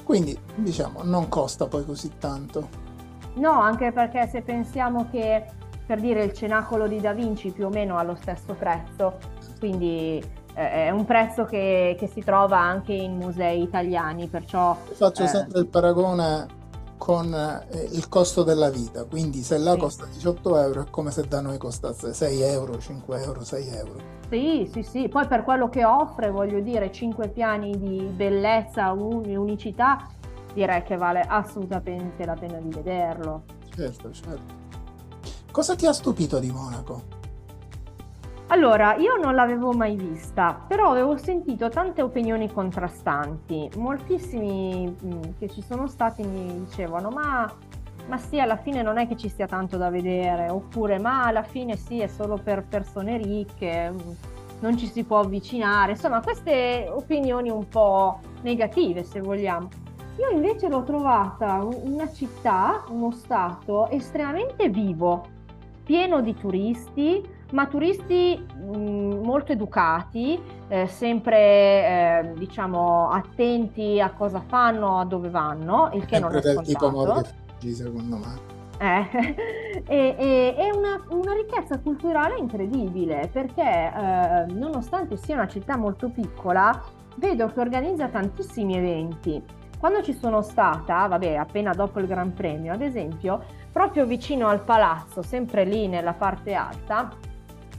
Quindi, 0.03 0.38
diciamo, 0.57 1.03
non 1.05 1.29
costa 1.29 1.67
poi 1.67 1.85
così 1.85 2.19
tanto. 2.19 2.87
No, 3.35 3.61
anche 3.61 3.93
perché 3.93 4.27
se 4.27 4.43
pensiamo 4.43 5.09
che, 5.11 5.45
per 5.87 6.01
dire, 6.01 6.25
il 6.25 6.33
cenacolo 6.33 6.88
di 6.88 7.01
Da 7.01 7.12
Vinci 7.12 7.53
più 7.53 7.67
o 7.67 7.69
meno 7.71 7.97
ha 7.97 8.03
lo 8.03 8.17
stesso 8.17 8.55
prezzo, 8.55 9.19
quindi 9.61 10.23
eh, 10.55 10.71
è 10.71 10.91
un 10.91 11.05
prezzo 11.05 11.45
che, 11.45 11.95
che 11.97 12.09
si 12.09 12.23
trova 12.23 12.59
anche 12.59 12.93
in 12.93 13.17
musei 13.17 13.62
italiani, 13.62 14.27
perciò... 14.27 14.75
Faccio 14.75 15.23
eh, 15.23 15.29
sempre 15.29 15.61
il 15.61 15.69
paragone 15.69 16.58
con 16.99 17.33
eh, 17.33 17.89
il 17.93 18.09
costo 18.09 18.43
della 18.43 18.69
vita, 18.69 19.05
quindi 19.05 19.43
se 19.43 19.57
là 19.57 19.73
sì. 19.73 19.79
costa 19.79 20.05
18 20.05 20.59
euro 20.59 20.83
è 20.83 20.91
come 20.91 21.11
se 21.11 21.27
da 21.27 21.41
noi 21.41 21.57
costasse 21.57 22.13
6 22.13 22.43
euro, 22.43 22.79
5 22.79 23.23
euro, 23.23 23.45
6 23.45 23.69
euro. 23.69 24.17
Sì, 24.29 24.69
sì, 24.71 24.83
sì, 24.83 25.09
poi 25.09 25.27
per 25.27 25.45
quello 25.45 25.71
che 25.71 25.87
offre, 25.87 26.31
voglio 26.31 26.61
dire, 26.61 26.93
5 26.93 27.29
piani 27.29 27.79
di 27.79 28.01
bellezza, 28.15 28.93
un- 28.93 29.25
unicità, 29.25 30.07
direi 30.53 30.83
che 30.83 30.97
vale 30.97 31.21
assolutamente 31.21 32.27
la 32.27 32.35
pena 32.35 32.59
di 32.59 32.69
vederlo. 32.69 33.45
Certo, 33.75 34.13
certo. 34.13 34.67
Cosa 35.51 35.75
ti 35.75 35.87
ha 35.87 35.93
stupito 35.93 36.39
di 36.39 36.51
Monaco? 36.51 37.17
Allora, 38.51 38.95
io 38.95 39.17
non 39.17 39.35
l'avevo 39.35 39.73
mai 39.73 39.95
vista, 39.95 40.59
però 40.67 40.91
avevo 40.91 41.19
sentito 41.19 41.69
tante 41.69 42.01
opinioni 42.01 42.51
contrastanti. 42.51 43.69
Moltissimi 43.77 44.89
mm, 45.05 45.21
che 45.39 45.51
ci 45.51 45.61
sono 45.61 45.87
stati 45.87 46.23
mi 46.23 46.65
dicevano: 46.65 47.11
ma, 47.11 47.53
ma 48.07 48.17
sì, 48.17 48.41
alla 48.41 48.57
fine 48.57 48.81
non 48.81 48.97
è 48.97 49.07
che 49.07 49.19
ci 49.19 49.29
sia 49.29 49.47
tanto 49.47 49.77
da 49.77 49.91
vedere, 49.91 50.49
oppure 50.49 50.99
ma 50.99 51.25
alla 51.25 51.43
fine 51.43 51.77
sì, 51.77 52.01
è 52.01 52.07
solo 52.07 52.41
per 52.43 52.65
persone 52.65 53.19
ricche, 53.19 53.91
mm, 53.91 54.11
non 54.61 54.79
ci 54.79 54.87
si 54.87 55.05
può 55.05 55.19
avvicinare. 55.21 55.93
Insomma, 55.93 56.23
queste 56.23 56.89
opinioni 56.91 57.51
un 57.51 57.69
po' 57.69 58.21
negative, 58.41 59.05
se 59.05 59.21
vogliamo. 59.21 59.69
Io 60.17 60.31
invece 60.31 60.69
l'ho 60.69 60.85
trovata 60.85 61.63
una 61.63 62.11
città, 62.11 62.83
uno 62.89 63.11
stato 63.11 63.89
estremamente 63.91 64.71
vivo, 64.71 65.27
pieno 65.85 66.23
di 66.23 66.35
turisti 66.35 67.37
ma 67.53 67.67
turisti 67.67 68.39
mh, 68.39 68.77
mm, 68.77 69.25
molto 69.25 69.53
educati, 69.53 70.39
eh, 70.69 70.87
sempre 70.87 71.39
eh, 71.39 72.33
diciamo 72.37 73.09
attenti 73.11 74.01
a 74.01 74.11
cosa 74.11 74.43
fanno, 74.47 74.99
a 74.99 75.05
dove 75.05 75.31
vanno, 75.31 75.91
il 75.93 76.05
che 76.05 76.17
sempre 76.17 76.31
non 76.31 76.37
è 76.37 76.41
del 76.41 76.63
tipo 76.63 76.91
Morghi, 76.91 77.73
secondo 77.73 78.17
me. 78.17 78.57
Eh, 78.81 79.83
e, 79.87 80.15
e, 80.17 80.55
è 80.55 80.71
una, 80.71 81.03
una, 81.09 81.33
ricchezza 81.33 81.81
culturale 81.81 82.39
incredibile 82.39 83.29
perché 83.33 83.63
eh, 83.63 84.47
nonostante 84.53 85.17
sia 85.17 85.35
una 85.35 85.49
città 85.49 85.77
molto 85.77 86.09
piccola, 86.11 86.81
vedo 87.17 87.49
che 87.49 87.61
organizza 87.61 88.09
tantissimi 88.09 88.77
eventi. 88.77 89.43
Quando 89.79 90.03
ci 90.03 90.13
sono 90.13 90.43
stata, 90.43 91.07
vabbè, 91.07 91.37
appena 91.37 91.73
dopo 91.73 92.01
il 92.01 92.07
Gran 92.07 92.35
Premio, 92.35 92.73
ad 92.73 92.83
esempio, 92.83 93.43
proprio 93.71 94.07
vicino 94.07 94.49
al 94.49 94.63
palazzo, 94.63 95.23
sempre 95.23 95.65
lì 95.65 95.87
nella 95.87 96.15
parte 96.15 96.55
alta, 96.55 97.11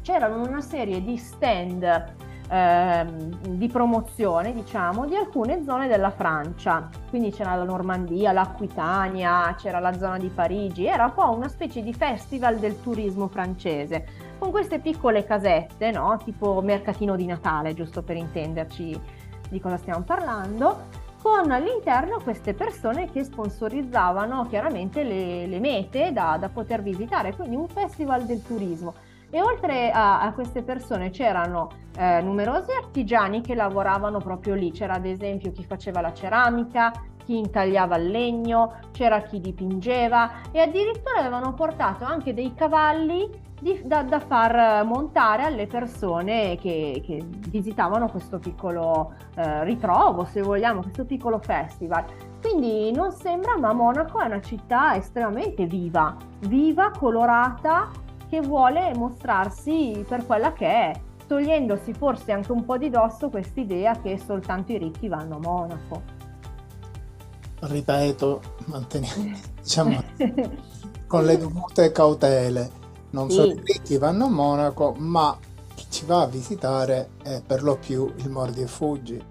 c'erano 0.09 0.41
una 0.41 0.61
serie 0.61 1.03
di 1.03 1.17
stand 1.17 1.83
eh, 2.49 3.05
di 3.47 3.67
promozione, 3.67 4.53
diciamo, 4.53 5.05
di 5.05 5.15
alcune 5.15 5.63
zone 5.63 5.87
della 5.87 6.09
Francia. 6.09 6.89
Quindi 7.09 7.29
c'era 7.29 7.53
la 7.53 7.63
Normandia, 7.63 8.31
l'Aquitania, 8.31 9.53
c'era 9.55 9.77
la 9.77 9.93
zona 9.93 10.17
di 10.17 10.29
Parigi, 10.29 10.87
era 10.87 11.05
un 11.05 11.13
po' 11.13 11.29
una 11.29 11.47
specie 11.47 11.83
di 11.83 11.93
festival 11.93 12.57
del 12.57 12.81
turismo 12.81 13.27
francese, 13.27 14.07
con 14.39 14.49
queste 14.49 14.79
piccole 14.79 15.25
casette, 15.25 15.91
no? 15.91 16.19
tipo 16.23 16.59
mercatino 16.63 17.15
di 17.15 17.27
Natale, 17.27 17.75
giusto 17.75 18.01
per 18.01 18.15
intenderci 18.15 18.99
di 19.47 19.59
cosa 19.59 19.77
stiamo 19.77 20.01
parlando, 20.01 20.87
con 21.21 21.51
all'interno 21.51 22.19
queste 22.23 22.55
persone 22.55 23.11
che 23.11 23.23
sponsorizzavano 23.23 24.47
chiaramente 24.47 25.03
le, 25.03 25.45
le 25.45 25.59
mete 25.59 26.11
da, 26.11 26.37
da 26.39 26.49
poter 26.49 26.81
visitare, 26.81 27.35
quindi 27.35 27.55
un 27.55 27.67
festival 27.67 28.25
del 28.25 28.41
turismo. 28.41 28.95
E 29.31 29.41
oltre 29.41 29.91
a, 29.91 30.21
a 30.21 30.33
queste 30.33 30.63
persone 30.63 31.11
c'erano 31.11 31.69
eh, 31.97 32.21
numerosi 32.21 32.71
artigiani 32.71 33.41
che 33.41 33.53
lavoravano 33.53 34.19
proprio 34.19 34.55
lì, 34.55 34.71
c'era 34.71 34.93
ad 34.93 35.05
esempio 35.05 35.51
chi 35.51 35.63
faceva 35.63 36.01
la 36.01 36.13
ceramica, 36.13 36.91
chi 37.23 37.37
intagliava 37.37 37.97
il 37.97 38.09
legno, 38.09 38.73
c'era 38.91 39.21
chi 39.21 39.39
dipingeva 39.39 40.51
e 40.51 40.61
addirittura 40.61 41.19
avevano 41.19 41.53
portato 41.53 42.03
anche 42.03 42.33
dei 42.33 42.55
cavalli 42.55 43.29
di, 43.59 43.81
da, 43.85 44.01
da, 44.01 44.19
far 44.19 44.83
montare 44.83 45.43
alle 45.43 45.67
persone 45.67 46.55
che, 46.55 47.03
che 47.05 47.23
visitavano 47.49 48.09
questo 48.09 48.39
piccolo 48.39 49.13
eh, 49.35 49.63
ritrovo, 49.63 50.25
se 50.25 50.41
vogliamo, 50.41 50.81
questo 50.81 51.05
piccolo 51.05 51.37
festival. 51.37 52.05
Quindi 52.41 52.91
non 52.93 53.11
sembra, 53.11 53.57
ma 53.57 53.73
Monaco 53.73 54.19
è 54.19 54.25
una 54.25 54.41
città 54.41 54.95
estremamente 54.95 55.65
viva, 55.65 56.15
viva, 56.47 56.89
colorata 56.97 57.89
che 58.29 58.41
vuole 58.41 58.93
mostrarsi 58.95 60.05
per 60.07 60.25
quella 60.25 60.53
che 60.53 60.67
è, 60.67 61.01
togliendosi 61.27 61.93
forse 61.93 62.31
anche 62.31 62.51
un 62.51 62.63
po' 62.63 62.77
di 62.77 62.89
dosso 62.89 63.29
quest'idea 63.29 63.99
che 63.99 64.17
soltanto 64.17 64.71
i 64.71 64.77
ricchi 64.77 65.07
vanno 65.07 65.35
a 65.35 65.39
Monaco. 65.39 66.01
Ripeto, 67.59 68.41
manteniamo, 68.65 69.37
diciamo, 69.61 70.03
con 71.07 71.25
le 71.25 71.37
dovute 71.37 71.91
cautele, 71.91 72.71
non 73.11 73.29
sì. 73.29 73.35
solo 73.35 73.51
i 73.51 73.61
ricchi 73.63 73.97
vanno 73.97 74.25
a 74.25 74.29
Monaco, 74.29 74.95
ma 74.97 75.37
chi 75.75 75.85
ci 75.89 76.05
va 76.05 76.21
a 76.21 76.27
visitare 76.27 77.09
è 77.23 77.41
per 77.45 77.63
lo 77.63 77.77
più 77.77 78.11
il 78.17 78.29
mordi 78.29 78.61
e 78.61 78.67
fuggi, 78.67 79.21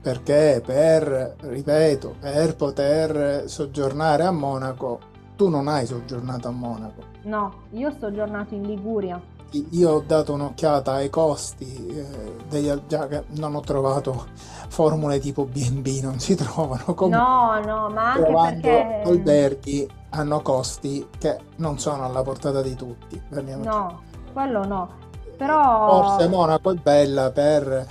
perché 0.00 0.62
per, 0.64 1.36
ripeto, 1.40 2.16
per 2.18 2.56
poter 2.56 3.44
soggiornare 3.46 4.24
a 4.24 4.30
Monaco, 4.30 5.00
tu 5.38 5.48
non 5.48 5.68
hai 5.68 5.86
soggiornato 5.86 6.48
a 6.48 6.50
Monaco. 6.50 7.02
No, 7.22 7.62
io 7.70 7.90
ho 7.90 7.94
soggiornato 7.96 8.56
in 8.56 8.62
Liguria. 8.62 9.22
Io 9.70 9.90
ho 9.90 10.02
dato 10.04 10.32
un'occhiata 10.32 10.94
ai 10.94 11.08
costi, 11.08 11.86
eh, 11.86 12.36
degli, 12.48 12.70
già 12.88 13.06
che 13.06 13.22
non 13.36 13.54
ho 13.54 13.60
trovato 13.60 14.26
formule 14.66 15.20
tipo 15.20 15.44
B&B, 15.44 16.00
non 16.02 16.18
si 16.18 16.34
trovano. 16.36 16.92
Comunque, 16.92 17.18
no, 17.18 17.60
no, 17.64 17.88
ma 17.88 18.12
anche 18.12 18.60
perché... 18.60 19.02
alberghi 19.08 19.88
hanno 20.10 20.42
costi 20.42 21.06
che 21.16 21.38
non 21.56 21.78
sono 21.78 22.04
alla 22.04 22.22
portata 22.22 22.60
di 22.60 22.74
tutti. 22.74 23.22
No, 23.62 24.00
quello 24.32 24.66
no. 24.66 24.90
Però... 25.36 26.02
Forse 26.02 26.26
Monaco 26.26 26.72
è 26.72 26.74
bella 26.74 27.30
per 27.30 27.86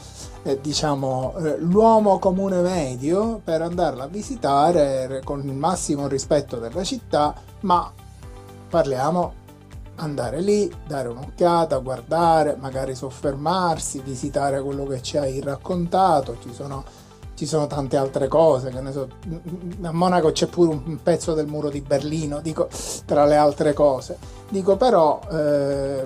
eh, 0.47 0.59
diciamo 0.61 1.35
eh, 1.37 1.57
l'uomo 1.59 2.19
comune 2.19 2.61
medio 2.61 3.41
per 3.43 3.61
andarla 3.61 4.05
a 4.05 4.07
visitare 4.07 5.21
con 5.25 5.41
il 5.45 5.53
massimo 5.53 6.07
rispetto 6.07 6.57
della 6.57 6.83
città, 6.85 7.35
ma 7.61 7.91
parliamo 8.69 9.45
andare 9.95 10.39
lì, 10.39 10.71
dare 10.87 11.09
un'occhiata, 11.09 11.77
guardare, 11.79 12.55
magari 12.57 12.95
soffermarsi, 12.95 13.99
visitare 13.99 14.61
quello 14.61 14.85
che 14.85 15.01
ci 15.01 15.17
hai 15.17 15.41
raccontato, 15.41 16.37
ci 16.41 16.53
sono, 16.53 16.83
ci 17.33 17.45
sono 17.45 17.67
tante 17.67 17.97
altre 17.97 18.29
cose, 18.29 18.69
che 18.69 18.79
ne 18.79 18.91
so, 18.93 19.07
a 19.81 19.91
Monaco 19.91 20.31
c'è 20.31 20.47
pure 20.47 20.69
un 20.69 20.99
pezzo 21.03 21.33
del 21.33 21.47
muro 21.47 21.69
di 21.69 21.81
Berlino, 21.81 22.39
dico, 22.39 22.69
tra 23.05 23.25
le 23.25 23.35
altre 23.35 23.73
cose. 23.73 24.17
Dico 24.49 24.77
però, 24.77 25.19
eh, 25.29 26.05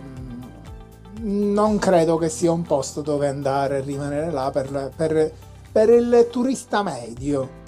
non 1.22 1.78
credo 1.78 2.18
che 2.18 2.30
sia 2.30 2.52
un 2.52 2.64
posto 2.64 3.02
dove 3.02 3.28
andare 3.28 3.78
e 3.78 3.82
rimanere 3.82 4.32
là 4.32 4.50
per, 4.52 4.92
per, 4.96 5.32
per 5.72 5.90
il 5.90 6.28
turista 6.32 6.84
medio 6.84 7.60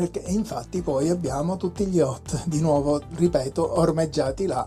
perché 0.00 0.22
infatti 0.26 0.80
poi 0.80 1.10
abbiamo 1.10 1.58
tutti 1.58 1.84
gli 1.84 1.96
yacht, 1.96 2.46
di 2.46 2.60
nuovo 2.60 3.02
ripeto, 3.16 3.78
ormeggiati 3.78 4.46
là, 4.46 4.66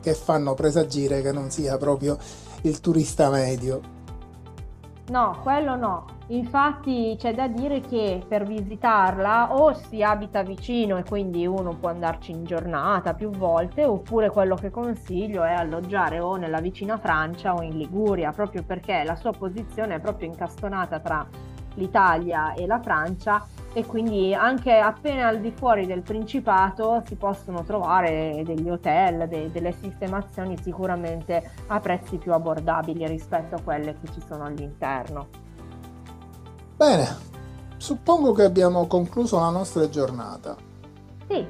che 0.00 0.14
fanno 0.14 0.54
presagire 0.54 1.22
che 1.22 1.30
non 1.30 1.50
sia 1.50 1.76
proprio 1.76 2.18
il 2.62 2.80
turista 2.80 3.30
medio. 3.30 4.00
No, 5.12 5.36
quello 5.42 5.76
no. 5.76 6.06
Infatti 6.28 7.14
c'è 7.18 7.34
da 7.34 7.46
dire 7.46 7.80
che 7.80 8.24
per 8.26 8.46
visitarla 8.46 9.54
o 9.54 9.74
si 9.74 10.02
abita 10.02 10.42
vicino 10.42 10.96
e 10.96 11.04
quindi 11.04 11.46
uno 11.46 11.76
può 11.78 11.90
andarci 11.90 12.30
in 12.30 12.44
giornata 12.44 13.12
più 13.12 13.28
volte, 13.28 13.84
oppure 13.84 14.30
quello 14.30 14.54
che 14.54 14.70
consiglio 14.70 15.42
è 15.42 15.52
alloggiare 15.52 16.18
o 16.18 16.36
nella 16.36 16.60
vicina 16.60 16.96
Francia 16.96 17.52
o 17.52 17.60
in 17.60 17.76
Liguria, 17.76 18.32
proprio 18.32 18.62
perché 18.62 19.04
la 19.04 19.14
sua 19.14 19.32
posizione 19.32 19.96
è 19.96 20.00
proprio 20.00 20.28
incastonata 20.28 20.98
tra 21.00 21.28
l'Italia 21.74 22.54
e 22.54 22.66
la 22.66 22.80
Francia 22.80 23.46
e 23.72 23.86
quindi 23.86 24.34
anche 24.34 24.76
appena 24.76 25.28
al 25.28 25.40
di 25.40 25.50
fuori 25.50 25.86
del 25.86 26.02
Principato 26.02 27.02
si 27.06 27.14
possono 27.14 27.64
trovare 27.64 28.42
degli 28.44 28.68
hotel, 28.68 29.26
de- 29.28 29.50
delle 29.50 29.72
sistemazioni 29.72 30.58
sicuramente 30.62 31.50
a 31.68 31.80
prezzi 31.80 32.18
più 32.18 32.32
abbordabili 32.32 33.06
rispetto 33.06 33.54
a 33.54 33.60
quelle 33.62 33.96
che 33.98 34.12
ci 34.12 34.22
sono 34.26 34.44
all'interno. 34.44 35.28
Bene, 36.76 37.06
suppongo 37.78 38.32
che 38.32 38.42
abbiamo 38.42 38.86
concluso 38.86 39.38
la 39.38 39.50
nostra 39.50 39.88
giornata. 39.88 40.56
Sì, 41.28 41.46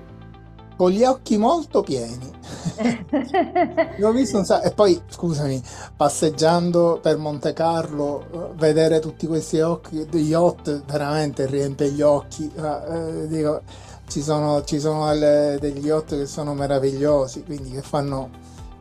con 0.77 0.91
gli 0.91 1.03
occhi 1.03 1.37
molto 1.37 1.83
pieni. 1.83 2.31
L'ho 3.99 4.13
visto 4.13 4.39
un 4.39 4.45
sacco. 4.45 4.67
E 4.67 4.73
poi, 4.73 5.01
scusami, 5.07 5.63
passeggiando 5.97 6.99
per 7.01 7.17
Monte 7.17 7.53
Carlo, 7.53 8.25
eh, 8.33 8.55
vedere 8.57 8.99
tutti 9.01 9.27
questi 9.27 9.61
occhi, 9.61 10.07
yacht 10.11 10.85
veramente 10.85 11.47
riempie 11.47 11.91
gli 11.91 12.03
occhi. 12.03 12.51
Eh, 12.55 13.27
dico, 13.29 13.63
ci 14.09 14.23
sono, 14.23 14.63
ci 14.65 14.79
sono 14.79 15.09
delle, 15.09 15.59
degli 15.61 15.87
yacht 15.87 16.17
che 16.17 16.27
sono 16.27 16.55
meravigliosi, 16.55 17.45
quindi 17.45 17.71
che 17.71 17.83
fanno 17.83 18.31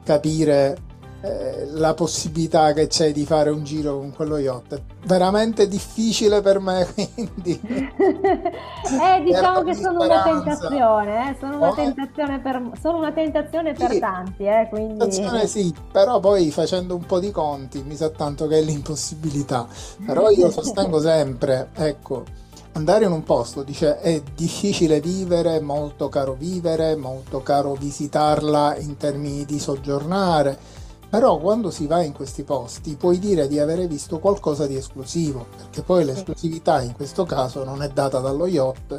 capire 0.04 0.90
eh, 1.22 1.68
la 1.74 1.94
possibilità 1.94 2.74
che 2.74 2.88
c'è 2.88 3.12
di 3.12 3.26
fare 3.26 3.52
un 3.52 3.64
giro 3.64 4.00
con 4.00 4.12
quello 4.12 4.38
yacht. 4.38 4.74
È 4.74 4.82
veramente 5.06 5.68
difficile 5.68 6.42
per 6.42 6.60
me, 6.60 6.88
quindi... 6.94 7.62
eh, 7.62 9.22
diciamo 9.24 9.62
che 9.62 9.76
sono 9.76 10.04
una 10.04 10.24
tentazione, 10.24 11.30
eh? 11.30 11.36
sono, 11.40 11.58
una 11.58 11.70
oh, 11.70 11.76
tentazione 11.76 12.40
per, 12.40 12.72
sono 12.82 12.98
una 12.98 13.12
tentazione 13.12 13.74
per 13.74 13.92
sì, 13.92 14.00
tanti, 14.00 14.44
eh? 14.46 14.68
quindi... 14.70 15.12
sì, 15.46 15.76
però 15.92 16.20
poi 16.20 16.50
facendo 16.50 16.96
un 16.96 17.06
po' 17.06 17.20
di 17.20 17.30
conti 17.30 17.84
mi 17.84 17.96
sa 17.96 18.10
tanto 18.10 18.48
che 18.48 18.58
è 18.58 18.62
l'impossibilità. 18.62 19.68
Però 20.04 20.30
io 20.30 20.50
sostengo 20.50 21.00
sempre, 21.02 21.70
ecco, 21.76 22.24
andare 22.74 23.06
in 23.06 23.12
un 23.12 23.24
posto 23.24 23.64
dice 23.64 24.00
è 24.00 24.22
difficile 24.36 25.00
vivere, 25.00 25.60
molto 25.60 26.10
caro 26.10 26.34
vivere, 26.34 26.96
molto 26.96 27.44
caro 27.44 27.74
visitarla 27.74 28.78
in 28.78 28.98
termini 28.98 29.46
di 29.46 29.60
soggiornare 29.60 30.80
però 31.12 31.40
quando 31.40 31.72
si 31.72 31.88
va 31.88 32.02
in 32.04 32.14
questi 32.14 32.44
posti 32.44 32.96
puoi 32.96 33.20
dire 33.20 33.50
di 33.50 33.60
avere 33.60 33.86
visto 33.86 34.20
qualcosa 34.20 34.66
di 34.66 34.78
esclusivo, 34.78 35.46
perché 35.58 35.82
poi 35.82 36.06
l'esclusività 36.06 36.82
in 36.82 36.94
questo 36.94 37.26
caso 37.26 37.66
non 37.66 37.84
è 37.84 37.90
data 37.90 38.20
dallo 38.20 38.48
yacht, 38.48 38.98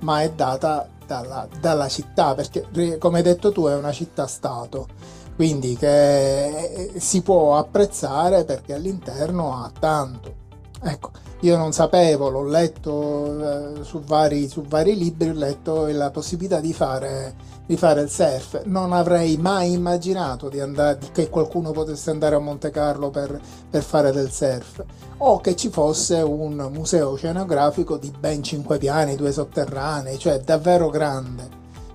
ma 0.00 0.22
è 0.22 0.30
data 0.30 0.88
dalla, 1.06 1.46
dalla 1.60 1.86
città, 1.88 2.34
perché 2.34 2.96
come 2.96 3.18
hai 3.18 3.22
detto 3.24 3.52
tu 3.52 3.66
è 3.66 3.74
una 3.74 3.92
città-stato, 3.92 4.88
quindi 5.36 5.76
che 5.76 6.92
si 6.96 7.20
può 7.20 7.58
apprezzare 7.58 8.44
perché 8.44 8.72
all'interno 8.72 9.62
ha 9.62 9.70
tanto. 9.78 10.39
Ecco, 10.82 11.10
io 11.40 11.56
non 11.56 11.72
sapevo, 11.72 12.28
l'ho 12.28 12.44
letto 12.44 13.78
eh, 13.78 13.84
su, 13.84 14.00
vari, 14.00 14.48
su 14.48 14.62
vari 14.62 14.96
libri, 14.96 15.28
ho 15.28 15.34
letto 15.34 15.86
la 15.86 16.10
possibilità 16.10 16.60
di 16.60 16.72
fare 16.72 17.58
di 17.70 17.76
fare 17.76 18.00
il 18.00 18.10
surf. 18.10 18.64
Non 18.64 18.92
avrei 18.92 19.36
mai 19.36 19.74
immaginato 19.74 20.48
di 20.48 20.58
andare, 20.58 20.98
che 21.12 21.28
qualcuno 21.28 21.70
potesse 21.70 22.10
andare 22.10 22.34
a 22.34 22.40
Monte 22.40 22.70
Carlo 22.70 23.10
per, 23.10 23.40
per 23.70 23.84
fare 23.84 24.10
del 24.10 24.32
surf 24.32 24.84
o 25.18 25.38
che 25.38 25.54
ci 25.54 25.68
fosse 25.68 26.16
un 26.16 26.68
museo 26.72 27.10
oceanografico 27.10 27.96
di 27.96 28.12
ben 28.18 28.42
cinque 28.42 28.78
piani, 28.78 29.14
due 29.14 29.30
sotterranei, 29.30 30.18
cioè 30.18 30.40
davvero 30.40 30.90
grande. 30.90 31.48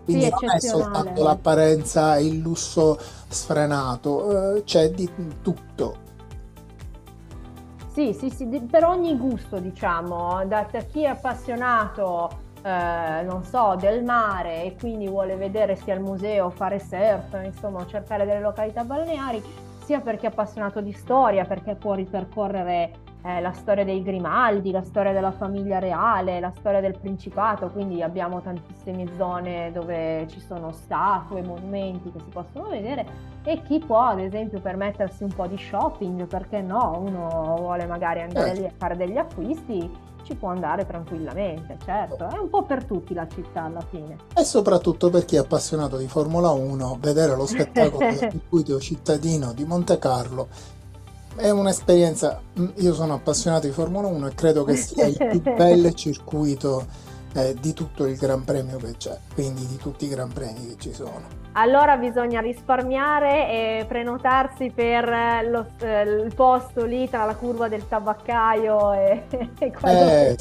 Quindi 0.05 0.23
sì, 0.23 0.29
non 0.29 0.55
è 0.55 0.59
soltanto 0.61 1.23
l'apparenza, 1.23 2.17
il 2.19 2.37
lusso 2.37 2.97
sfrenato, 3.27 4.55
eh, 4.55 4.63
c'è 4.63 4.91
di 4.91 5.11
tutto. 5.41 6.03
Sì, 7.95 8.11
sì, 8.11 8.29
sì, 8.29 8.45
per 8.69 8.83
ogni 8.83 9.15
gusto, 9.15 9.57
diciamo, 9.57 10.43
da 10.47 10.65
chi 10.65 11.03
è 11.03 11.05
appassionato 11.05 12.29
eh, 12.61 13.23
non 13.23 13.41
so, 13.45 13.77
del 13.79 14.03
mare 14.03 14.65
e 14.65 14.75
quindi 14.77 15.07
vuole 15.07 15.37
vedere 15.37 15.77
sia 15.77 15.93
il 15.93 16.01
museo, 16.01 16.49
fare 16.49 16.77
surf, 16.77 17.39
insomma 17.45 17.85
cercare 17.85 18.25
delle 18.25 18.41
località 18.41 18.83
balneari, 18.83 19.41
sia 19.85 20.01
perché 20.01 20.27
è 20.27 20.29
appassionato 20.29 20.81
di 20.81 20.91
storia, 20.91 21.45
perché 21.45 21.75
può 21.75 21.93
ripercorrere 21.93 22.91
eh, 23.25 23.41
la 23.41 23.51
storia 23.53 23.83
dei 23.83 24.03
Grimaldi, 24.03 24.69
la 24.69 24.83
storia 24.83 25.11
della 25.11 25.31
famiglia 25.31 25.79
reale, 25.79 26.39
la 26.39 26.53
storia 26.55 26.79
del 26.79 26.95
Principato, 26.99 27.69
quindi 27.69 28.03
abbiamo 28.03 28.39
tantissime 28.39 29.07
zone 29.17 29.71
dove 29.73 30.27
ci 30.29 30.39
sono 30.39 30.71
statue, 30.71 31.41
monumenti 31.41 32.11
che 32.11 32.19
si 32.19 32.29
possono 32.29 32.69
vedere. 32.69 33.33
E 33.43 33.63
chi 33.63 33.79
può 33.79 34.01
ad 34.01 34.19
esempio 34.19 34.61
permettersi 34.61 35.23
un 35.23 35.33
po' 35.33 35.47
di 35.47 35.57
shopping, 35.57 36.27
perché 36.27 36.61
no, 36.61 37.01
uno 37.03 37.55
vuole 37.57 37.87
magari 37.87 38.21
andare 38.21 38.53
lì 38.53 38.65
a 38.65 38.71
fare 38.77 38.95
degli 38.95 39.17
acquisti 39.17 40.13
ci 40.21 40.35
può 40.35 40.49
andare 40.49 40.87
tranquillamente, 40.87 41.77
certo, 41.85 42.27
è 42.27 42.37
un 42.39 42.49
po' 42.49 42.63
per 42.63 42.83
tutti 42.83 43.13
la 43.13 43.27
città 43.27 43.65
alla 43.65 43.83
fine. 43.89 44.17
E 44.35 44.43
soprattutto 44.43 45.11
per 45.11 45.23
chi 45.25 45.35
è 45.35 45.39
appassionato 45.39 45.97
di 45.97 46.07
Formula 46.07 46.49
1, 46.49 46.97
vedere 46.99 47.35
lo 47.35 47.45
spettacolo 47.45 48.07
del 48.07 48.17
circuito 48.31 48.79
cittadino 48.79 49.53
di 49.53 49.65
Monte 49.65 49.99
Carlo 49.99 50.47
è 51.35 51.49
un'esperienza, 51.49 52.41
mm, 52.59 52.67
io 52.75 52.93
sono 52.93 53.15
appassionato 53.15 53.67
di 53.67 53.73
Formula 53.73 54.07
1 54.07 54.27
e 54.27 54.35
credo 54.35 54.63
che 54.63 54.75
sia 54.75 55.05
il 55.05 55.17
più 55.17 55.41
bel 55.53 55.93
circuito 55.93 56.85
eh, 57.33 57.55
di 57.59 57.73
tutto 57.73 58.05
il 58.05 58.15
Gran 58.15 58.43
Premio 58.43 58.77
che 58.77 58.95
c'è, 58.97 59.17
quindi 59.33 59.65
di 59.67 59.75
tutti 59.77 60.05
i 60.05 60.09
Gran 60.09 60.31
Premi 60.31 60.67
che 60.67 60.75
ci 60.77 60.93
sono. 60.93 61.43
Allora 61.57 61.95
bisogna 61.97 62.41
risparmiare 62.41 63.79
e 63.79 63.85
prenotarsi 63.85 64.71
per 64.71 65.45
lo, 65.49 65.65
eh, 65.79 66.01
il 66.01 66.33
posto 66.33 66.85
lì 66.85 67.09
tra 67.09 67.25
la 67.25 67.35
curva 67.35 67.69
del 67.69 67.87
tabaccaio 67.87 68.93
e, 68.93 69.23
e 69.59 69.73
eh, 69.83 70.37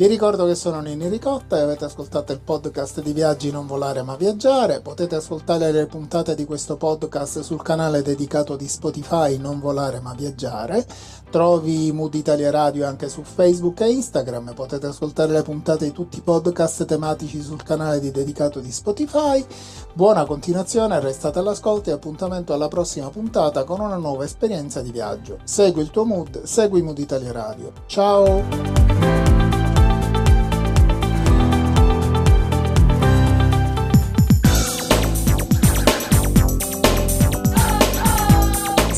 Vi 0.00 0.06
ricordo 0.06 0.46
che 0.46 0.54
sono 0.54 0.80
Nini 0.80 1.10
Ricotta 1.10 1.58
e 1.58 1.60
avete 1.60 1.84
ascoltato 1.84 2.32
il 2.32 2.40
podcast 2.40 3.02
di 3.02 3.12
Viaggi 3.12 3.50
Non 3.50 3.66
Volare 3.66 4.00
Ma 4.00 4.16
Viaggiare. 4.16 4.80
Potete 4.80 5.16
ascoltare 5.16 5.70
le 5.72 5.84
puntate 5.84 6.34
di 6.34 6.46
questo 6.46 6.78
podcast 6.78 7.40
sul 7.40 7.60
canale 7.60 8.00
dedicato 8.00 8.56
di 8.56 8.66
Spotify 8.66 9.36
Non 9.36 9.60
Volare 9.60 10.00
Ma 10.00 10.14
Viaggiare. 10.14 10.86
Trovi 11.28 11.92
Mood 11.92 12.14
Italia 12.14 12.50
Radio 12.50 12.86
anche 12.86 13.10
su 13.10 13.22
Facebook 13.22 13.82
e 13.82 13.90
Instagram. 13.90 14.54
Potete 14.54 14.86
ascoltare 14.86 15.32
le 15.32 15.42
puntate 15.42 15.84
di 15.84 15.92
tutti 15.92 16.16
i 16.16 16.22
podcast 16.22 16.86
tematici 16.86 17.42
sul 17.42 17.62
canale 17.62 18.00
di 18.00 18.10
dedicato 18.10 18.60
di 18.60 18.72
Spotify. 18.72 19.44
Buona 19.92 20.24
continuazione, 20.24 20.98
restate 20.98 21.40
all'ascolto 21.40 21.90
e 21.90 21.92
appuntamento 21.92 22.54
alla 22.54 22.68
prossima 22.68 23.10
puntata 23.10 23.64
con 23.64 23.80
una 23.80 23.96
nuova 23.96 24.24
esperienza 24.24 24.80
di 24.80 24.92
viaggio. 24.92 25.40
Segui 25.44 25.82
il 25.82 25.90
tuo 25.90 26.06
mood, 26.06 26.44
segui 26.44 26.80
Mood 26.80 26.96
Italia 26.96 27.32
Radio. 27.32 27.72
Ciao! 27.84 29.19